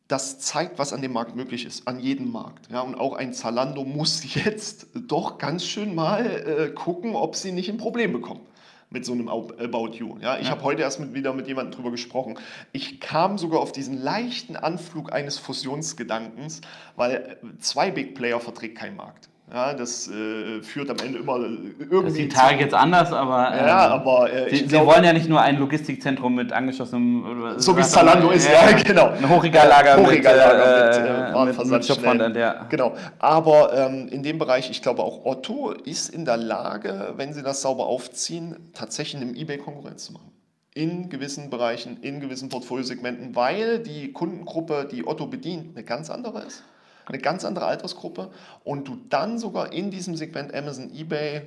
das 0.08 0.40
zeigt, 0.40 0.78
was 0.80 0.94
an 0.94 1.02
dem 1.02 1.12
Markt 1.12 1.36
möglich 1.36 1.66
ist, 1.66 1.88
an 1.88 2.00
jedem 2.00 2.32
Markt. 2.32 2.72
Ja, 2.72 2.82
und 2.82 2.96
auch 2.96 3.16
ein 3.16 3.34
Zalando 3.34 3.84
muss 3.84 4.24
jetzt 4.46 4.88
doch 4.94 5.40
ganz 5.40 5.66
schön 5.66 5.94
mal 5.94 6.26
äh, 6.26 6.70
gucken, 6.70 7.16
ob 7.16 7.36
sie 7.36 7.52
nicht 7.52 7.70
ein 7.70 7.78
Problem 7.78 8.14
bekommen 8.14 8.42
mit 8.90 9.06
so 9.06 9.14
einem 9.14 9.28
About 9.28 9.92
You. 9.94 10.18
Ja, 10.20 10.38
ich 10.38 10.46
ja. 10.46 10.52
habe 10.52 10.64
heute 10.64 10.82
erst 10.82 11.00
mit, 11.00 11.14
wieder 11.14 11.34
mit 11.34 11.48
jemandem 11.48 11.74
drüber 11.74 11.92
gesprochen. 11.92 12.40
Ich 12.72 13.00
kam 13.00 13.38
sogar 13.38 13.60
auf 13.60 13.72
diesen 13.72 13.98
leichten 13.98 14.56
Anflug 14.56 15.12
eines 15.12 15.38
Fusionsgedankens, 15.38 16.62
weil 16.96 17.38
zwei 17.60 17.92
Big 17.92 18.16
Player 18.16 18.40
verträgt 18.40 18.78
kein 18.78 18.96
Markt. 18.96 19.30
Ja, 19.54 19.74
das 19.76 20.08
äh, 20.08 20.62
führt 20.64 20.90
am 20.90 20.98
Ende 21.06 21.20
immer 21.20 21.38
äh, 21.38 21.50
Das 21.78 21.88
irgendwie 21.92 22.12
sieht 22.12 22.34
Tarek 22.34 22.60
jetzt 22.62 22.74
anders, 22.74 23.14
aber. 23.14 23.52
ähm, 23.54 23.68
Ja, 23.68 23.88
aber 23.90 24.34
äh, 24.34 24.50
Sie, 24.50 24.64
ich 24.64 24.70
Sie 24.72 24.76
wollen 24.80 25.04
ja 25.04 25.14
nicht 25.14 25.30
nur 25.30 25.40
ein 25.40 25.60
Logistikzentrum 25.60 26.34
mit 26.34 26.52
angeschlossenem. 26.52 27.24
oder- 27.42 27.60
so 27.60 27.78
wie 27.78 27.82
es 27.82 27.92
Zalando 27.92 28.32
ist, 28.32 28.50
ja, 28.50 28.72
genau. 28.72 29.10
Ein 29.10 29.30
Hochregallager, 29.30 29.98
Hochregallager 30.02 30.88
mit, 30.88 30.98
mit, 30.98 31.56
äh, 31.56 31.62
äh, 31.62 31.64
mit, 31.64 31.72
mit 31.72 31.86
Shopfrontend, 31.86 32.36
ja. 32.36 32.66
Genau. 32.70 32.96
Aber 33.20 33.72
ähm, 33.78 34.08
in 34.08 34.24
dem 34.24 34.40
Bereich, 34.40 34.72
ich 34.72 34.82
glaube 34.82 35.04
auch 35.04 35.26
Otto 35.26 35.72
ist 35.72 36.10
in 36.10 36.26
der 36.26 36.38
Lage, 36.38 37.14
wenn 37.16 37.32
sie 37.34 37.44
das 37.44 37.62
sauber 37.62 37.86
aufziehen, 37.86 38.72
tatsächlich 38.74 39.22
einem 39.22 39.36
eBay 39.36 39.60
Konkurrenz 39.60 40.06
zu 40.06 40.14
machen. 40.14 40.32
In 40.74 41.08
gewissen 41.08 41.52
Bereichen, 41.52 41.98
in 42.02 42.20
gewissen 42.20 42.50
Portfoliosegmenten, 42.50 43.36
weil 43.36 43.80
die 43.80 44.12
Kundengruppe, 44.12 44.88
die 44.92 45.06
Otto 45.08 45.28
bedient, 45.28 45.76
eine 45.78 45.86
ganz 45.86 46.10
andere 46.10 46.42
ist. 46.46 46.64
Eine 47.06 47.20
ganz 47.20 47.46
andere 47.46 47.66
Altersgruppe 47.66 48.32
und 48.64 48.88
du 48.88 48.98
dann 49.10 49.38
sogar 49.38 49.72
in 49.74 49.92
diesem 49.92 50.16
Segment 50.16 50.54
Amazon, 50.54 50.92
eBay, 50.94 51.44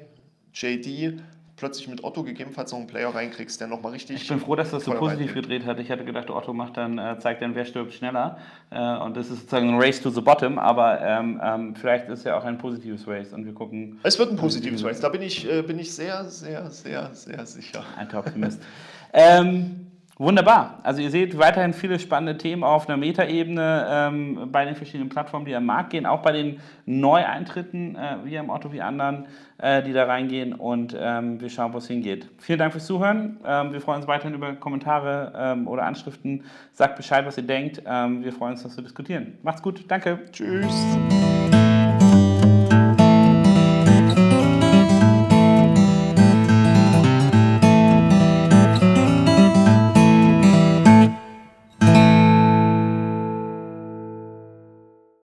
JD 0.52 1.20
plötzlich 1.58 1.88
mit 1.88 2.04
Otto 2.04 2.22
gegebenenfalls 2.22 2.72
noch 2.72 2.78
einen 2.78 2.86
Player 2.86 3.14
reinkriegst, 3.14 3.60
der 3.60 3.66
nochmal 3.66 3.92
richtig. 3.92 4.22
Ich 4.22 4.28
bin 4.28 4.40
froh, 4.40 4.54
dass 4.54 4.70
das 4.70 4.84
so 4.84 4.92
positiv 4.92 5.34
gedreht 5.34 5.66
hat. 5.66 5.78
Ich 5.78 5.90
hatte 5.90 6.04
gedacht, 6.04 6.30
Otto 6.30 6.52
macht 6.52 6.76
dann, 6.76 6.98
äh, 6.98 7.18
zeigt 7.18 7.42
dann, 7.42 7.54
wer 7.54 7.64
stirbt 7.64 7.92
schneller. 7.92 8.38
Äh, 8.70 8.96
und 8.98 9.16
das 9.16 9.26
ist 9.26 9.40
sozusagen 9.40 9.70
ein 9.70 9.80
Race 9.80 10.00
to 10.00 10.10
the 10.10 10.20
bottom, 10.20 10.58
aber 10.58 11.00
ähm, 11.00 11.40
ähm, 11.42 11.74
vielleicht 11.74 12.08
ist 12.08 12.24
ja 12.24 12.38
auch 12.38 12.44
ein 12.44 12.58
positives 12.58 13.06
Race 13.06 13.32
und 13.32 13.44
wir 13.44 13.52
gucken, 13.52 13.98
Es 14.04 14.18
wird 14.18 14.30
ein 14.30 14.36
positives 14.36 14.84
Race, 14.84 15.00
da 15.00 15.08
bin 15.08 15.22
ich, 15.22 15.50
äh, 15.50 15.62
bin 15.62 15.78
ich 15.78 15.92
sehr, 15.92 16.24
sehr, 16.24 16.70
sehr, 16.70 17.12
sehr 17.12 17.44
sicher. 17.44 17.84
Alter 17.96 18.20
Optimist. 18.20 18.62
ähm, 19.12 19.87
wunderbar. 20.18 20.80
Also 20.82 21.00
ihr 21.00 21.10
seht 21.10 21.38
weiterhin 21.38 21.72
viele 21.72 21.98
spannende 21.98 22.36
Themen 22.36 22.64
auf 22.64 22.88
einer 22.88 22.96
Metaebene 22.96 23.86
ähm, 23.88 24.48
bei 24.52 24.64
den 24.64 24.76
verschiedenen 24.76 25.08
Plattformen, 25.08 25.46
die 25.46 25.54
am 25.54 25.66
Markt 25.66 25.90
gehen, 25.90 26.06
auch 26.06 26.20
bei 26.20 26.32
den 26.32 26.60
Neueintritten, 26.86 27.96
äh, 27.96 28.16
wie 28.24 28.36
im 28.36 28.50
Otto 28.50 28.72
wie 28.72 28.82
anderen, 28.82 29.26
äh, 29.58 29.82
die 29.82 29.92
da 29.92 30.04
reingehen 30.04 30.52
und 30.52 30.96
ähm, 30.98 31.40
wir 31.40 31.48
schauen, 31.48 31.72
wo 31.72 31.78
es 31.78 31.86
hingeht. 31.86 32.28
Vielen 32.38 32.58
Dank 32.58 32.72
fürs 32.72 32.86
Zuhören. 32.86 33.38
Ähm, 33.46 33.72
wir 33.72 33.80
freuen 33.80 33.98
uns 33.98 34.08
weiterhin 34.08 34.34
über 34.34 34.54
Kommentare 34.54 35.32
ähm, 35.36 35.68
oder 35.68 35.84
Anschriften. 35.84 36.44
Sagt 36.72 36.96
Bescheid, 36.96 37.24
was 37.24 37.36
ihr 37.36 37.44
denkt. 37.44 37.82
Ähm, 37.86 38.24
wir 38.24 38.32
freuen 38.32 38.52
uns, 38.52 38.62
dass 38.62 38.76
wir 38.76 38.84
diskutieren. 38.84 39.38
Macht's 39.42 39.62
gut. 39.62 39.84
Danke. 39.88 40.20
Tschüss. 40.32 40.98